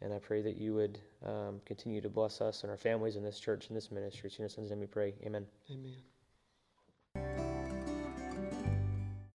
And 0.00 0.12
I 0.12 0.18
pray 0.18 0.42
that 0.42 0.56
you 0.56 0.74
would 0.74 0.98
um, 1.24 1.60
continue 1.64 2.00
to 2.00 2.08
bless 2.08 2.40
us 2.40 2.62
and 2.62 2.70
our 2.70 2.76
families 2.76 3.16
in 3.16 3.24
this 3.24 3.40
church 3.40 3.68
and 3.68 3.76
this 3.76 3.90
ministry. 3.90 4.30
In 4.38 4.42
your 4.42 4.48
son's 4.48 4.70
name 4.70 4.80
we 4.80 4.86
pray. 4.86 5.14
Amen. 5.24 5.46
Amen. 5.70 6.13